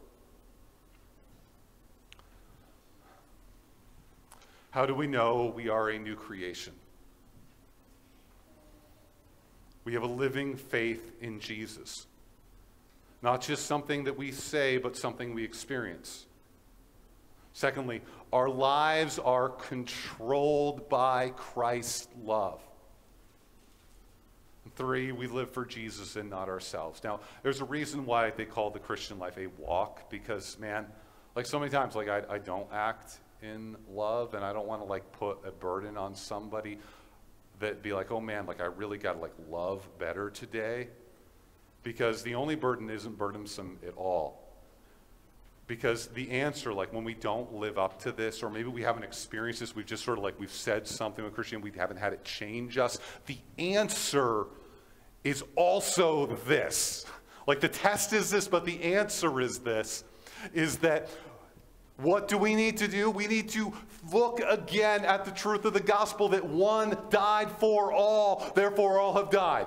How 4.74 4.86
do 4.86 4.92
we 4.92 5.06
know 5.06 5.52
we 5.54 5.68
are 5.68 5.90
a 5.90 6.00
new 6.00 6.16
creation? 6.16 6.72
We 9.84 9.92
have 9.94 10.02
a 10.02 10.08
living 10.08 10.56
faith 10.56 11.12
in 11.20 11.38
Jesus. 11.38 12.08
Not 13.22 13.40
just 13.40 13.66
something 13.66 14.02
that 14.02 14.18
we 14.18 14.32
say, 14.32 14.78
but 14.78 14.96
something 14.96 15.32
we 15.32 15.44
experience. 15.44 16.26
Secondly, 17.52 18.02
our 18.32 18.48
lives 18.48 19.20
are 19.20 19.48
controlled 19.48 20.88
by 20.88 21.28
Christ's 21.36 22.08
love. 22.24 22.60
And 24.64 24.74
Three, 24.74 25.12
we 25.12 25.28
live 25.28 25.52
for 25.52 25.64
Jesus 25.64 26.16
and 26.16 26.28
not 26.28 26.48
ourselves. 26.48 27.04
Now, 27.04 27.20
there's 27.44 27.60
a 27.60 27.64
reason 27.64 28.06
why 28.06 28.30
they 28.30 28.44
call 28.44 28.70
the 28.70 28.80
Christian 28.80 29.20
life 29.20 29.38
a 29.38 29.46
walk, 29.56 30.10
because, 30.10 30.58
man, 30.58 30.86
like 31.36 31.46
so 31.46 31.60
many 31.60 31.70
times, 31.70 31.94
like 31.94 32.08
I, 32.08 32.22
I 32.28 32.38
don't 32.38 32.66
act 32.72 33.20
in 33.44 33.76
love, 33.92 34.34
and 34.34 34.44
I 34.44 34.52
don't 34.52 34.66
want 34.66 34.80
to 34.80 34.86
like 34.86 35.10
put 35.12 35.38
a 35.46 35.50
burden 35.50 35.96
on 35.96 36.14
somebody 36.14 36.78
that 37.60 37.82
be 37.82 37.92
like, 37.92 38.10
oh 38.10 38.20
man, 38.20 38.46
like 38.46 38.60
I 38.60 38.64
really 38.64 38.98
got 38.98 39.14
to 39.14 39.18
like 39.20 39.34
love 39.48 39.86
better 39.98 40.30
today, 40.30 40.88
because 41.82 42.22
the 42.22 42.34
only 42.34 42.54
burden 42.54 42.90
isn't 42.90 43.16
burdensome 43.18 43.78
at 43.86 43.96
all. 43.96 44.40
Because 45.66 46.08
the 46.08 46.30
answer, 46.30 46.74
like 46.74 46.92
when 46.92 47.04
we 47.04 47.14
don't 47.14 47.54
live 47.54 47.78
up 47.78 47.98
to 48.02 48.12
this, 48.12 48.42
or 48.42 48.50
maybe 48.50 48.68
we 48.68 48.82
haven't 48.82 49.02
experienced 49.04 49.60
this, 49.60 49.74
we've 49.74 49.86
just 49.86 50.04
sort 50.04 50.18
of 50.18 50.24
like 50.24 50.38
we've 50.38 50.50
said 50.50 50.86
something 50.86 51.24
with 51.24 51.34
Christian, 51.34 51.60
we 51.60 51.70
haven't 51.70 51.96
had 51.96 52.12
it 52.12 52.24
change 52.24 52.76
us. 52.76 52.98
The 53.26 53.38
answer 53.58 54.46
is 55.22 55.42
also 55.56 56.26
this. 56.46 57.06
Like 57.46 57.60
the 57.60 57.68
test 57.68 58.12
is 58.12 58.30
this, 58.30 58.48
but 58.48 58.64
the 58.64 58.82
answer 58.82 59.40
is 59.40 59.58
this 59.60 60.04
is 60.52 60.78
that 60.78 61.08
what 61.96 62.28
do 62.28 62.36
we 62.36 62.54
need 62.54 62.76
to 62.78 62.88
do? 62.88 63.10
We 63.10 63.26
need 63.26 63.48
to 63.50 63.72
look 64.12 64.40
again 64.40 65.04
at 65.04 65.24
the 65.24 65.30
truth 65.30 65.64
of 65.64 65.72
the 65.72 65.80
gospel 65.80 66.28
that 66.30 66.44
one 66.44 66.98
died 67.08 67.50
for 67.52 67.92
all, 67.92 68.50
therefore 68.54 68.98
all 68.98 69.14
have 69.14 69.30
died. 69.30 69.66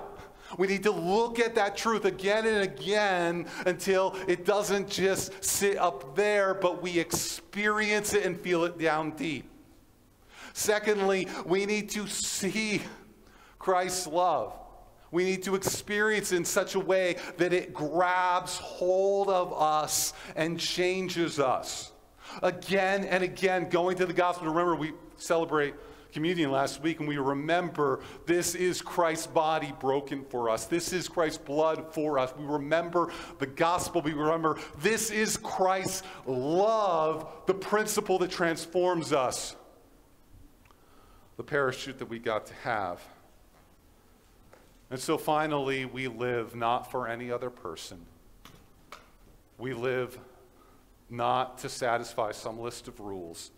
We 0.56 0.66
need 0.66 0.82
to 0.84 0.90
look 0.90 1.38
at 1.38 1.54
that 1.56 1.76
truth 1.76 2.04
again 2.04 2.46
and 2.46 2.62
again 2.62 3.46
until 3.66 4.16
it 4.26 4.44
doesn't 4.44 4.88
just 4.88 5.44
sit 5.44 5.76
up 5.76 6.16
there, 6.16 6.54
but 6.54 6.82
we 6.82 6.98
experience 6.98 8.14
it 8.14 8.24
and 8.24 8.38
feel 8.38 8.64
it 8.64 8.78
down 8.78 9.10
deep. 9.12 9.50
Secondly, 10.54 11.28
we 11.44 11.66
need 11.66 11.90
to 11.90 12.06
see 12.06 12.82
Christ's 13.58 14.06
love. 14.06 14.54
We 15.10 15.24
need 15.24 15.42
to 15.44 15.54
experience 15.54 16.32
in 16.32 16.44
such 16.44 16.74
a 16.74 16.80
way 16.80 17.16
that 17.36 17.52
it 17.52 17.72
grabs 17.72 18.56
hold 18.56 19.28
of 19.28 19.52
us 19.52 20.12
and 20.36 20.58
changes 20.58 21.38
us. 21.38 21.92
Again 22.42 23.04
and 23.04 23.22
again, 23.22 23.68
going 23.68 23.96
to 23.98 24.06
the 24.06 24.12
gospel. 24.12 24.48
Remember, 24.48 24.76
we 24.76 24.92
celebrate 25.16 25.74
communion 26.12 26.50
last 26.50 26.80
week 26.82 27.00
and 27.00 27.08
we 27.08 27.18
remember 27.18 28.00
this 28.26 28.54
is 28.54 28.80
Christ's 28.80 29.26
body 29.26 29.72
broken 29.78 30.24
for 30.24 30.48
us. 30.48 30.66
This 30.66 30.92
is 30.92 31.08
Christ's 31.08 31.38
blood 31.38 31.92
for 31.92 32.18
us. 32.18 32.32
We 32.38 32.44
remember 32.44 33.12
the 33.38 33.46
gospel. 33.46 34.00
We 34.00 34.12
remember 34.12 34.58
this 34.78 35.10
is 35.10 35.36
Christ's 35.36 36.02
love, 36.26 37.30
the 37.46 37.54
principle 37.54 38.18
that 38.20 38.30
transforms 38.30 39.12
us. 39.12 39.56
The 41.36 41.44
parachute 41.44 41.98
that 41.98 42.08
we 42.08 42.18
got 42.18 42.46
to 42.46 42.54
have. 42.54 43.00
And 44.90 44.98
so 44.98 45.18
finally, 45.18 45.84
we 45.84 46.08
live 46.08 46.56
not 46.56 46.90
for 46.90 47.06
any 47.06 47.30
other 47.30 47.50
person. 47.50 47.98
We 49.58 49.74
live 49.74 50.18
not 51.10 51.58
to 51.58 51.68
satisfy 51.68 52.32
some 52.32 52.58
list 52.58 52.88
of 52.88 53.00
rules, 53.00 53.50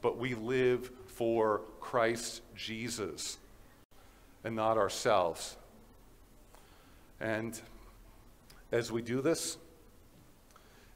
but 0.00 0.18
we 0.18 0.34
live 0.34 0.90
for 1.06 1.62
Christ 1.80 2.42
Jesus 2.54 3.38
and 4.44 4.56
not 4.56 4.78
ourselves. 4.78 5.56
And 7.20 7.60
as 8.72 8.90
we 8.90 9.02
do 9.02 9.20
this, 9.20 9.58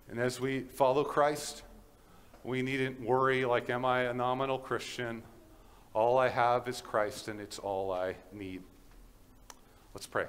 and 0.08 0.18
as 0.18 0.40
we 0.40 0.60
follow 0.60 1.04
Christ, 1.04 1.62
we 2.42 2.62
needn't 2.62 3.00
worry 3.00 3.44
like, 3.44 3.68
am 3.70 3.84
I 3.84 4.02
a 4.02 4.14
nominal 4.14 4.58
Christian? 4.58 5.22
All 5.94 6.18
I 6.18 6.28
have 6.28 6.68
is 6.68 6.80
Christ, 6.80 7.28
and 7.28 7.40
it's 7.40 7.58
all 7.58 7.92
I 7.92 8.16
need. 8.32 8.62
Let's 9.94 10.06
pray. 10.06 10.26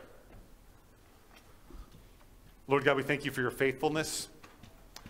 Lord 2.67 2.83
God, 2.83 2.97
we 2.97 3.03
thank 3.03 3.25
you 3.25 3.31
for 3.31 3.41
your 3.41 3.51
faithfulness. 3.51 4.29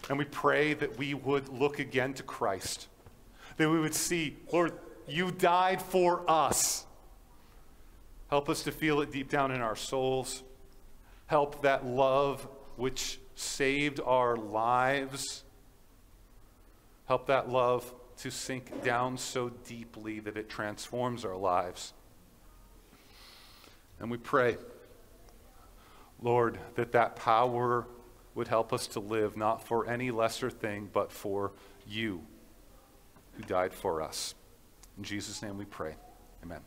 And 0.09 0.17
we 0.17 0.25
pray 0.25 0.73
that 0.73 0.97
we 0.97 1.13
would 1.13 1.49
look 1.49 1.79
again 1.79 2.13
to 2.15 2.23
Christ, 2.23 2.87
that 3.57 3.69
we 3.69 3.79
would 3.79 3.95
see, 3.95 4.37
Lord, 4.51 4.73
you 5.07 5.31
died 5.31 5.81
for 5.81 6.29
us. 6.29 6.85
Help 8.29 8.49
us 8.49 8.63
to 8.63 8.71
feel 8.71 9.01
it 9.01 9.11
deep 9.11 9.29
down 9.29 9.51
in 9.51 9.61
our 9.61 9.75
souls. 9.75 10.43
Help 11.27 11.61
that 11.63 11.85
love 11.85 12.47
which 12.75 13.19
saved 13.35 13.99
our 14.03 14.35
lives. 14.35 15.43
Help 17.07 17.27
that 17.27 17.49
love 17.49 17.93
to 18.17 18.31
sink 18.31 18.83
down 18.83 19.17
so 19.17 19.49
deeply 19.49 20.19
that 20.19 20.37
it 20.37 20.49
transforms 20.49 21.25
our 21.25 21.35
lives. 21.35 21.93
And 23.99 24.09
we 24.09 24.17
pray, 24.17 24.57
Lord, 26.21 26.57
that 26.75 26.91
that 26.93 27.15
power 27.15 27.85
would 28.35 28.47
help 28.49 28.73
us 28.73 28.85
to 28.87 28.99
live 28.99 29.35
not 29.37 29.65
for 29.65 29.89
any 29.89 30.11
lesser 30.11 30.49
thing, 30.49 30.89
but 30.91 31.11
for 31.11 31.53
you 31.87 32.21
who 33.33 33.43
died 33.43 33.73
for 33.73 34.01
us. 34.01 34.35
In 34.97 35.03
Jesus' 35.03 35.41
name 35.41 35.57
we 35.57 35.65
pray. 35.65 35.95
Amen. 36.43 36.61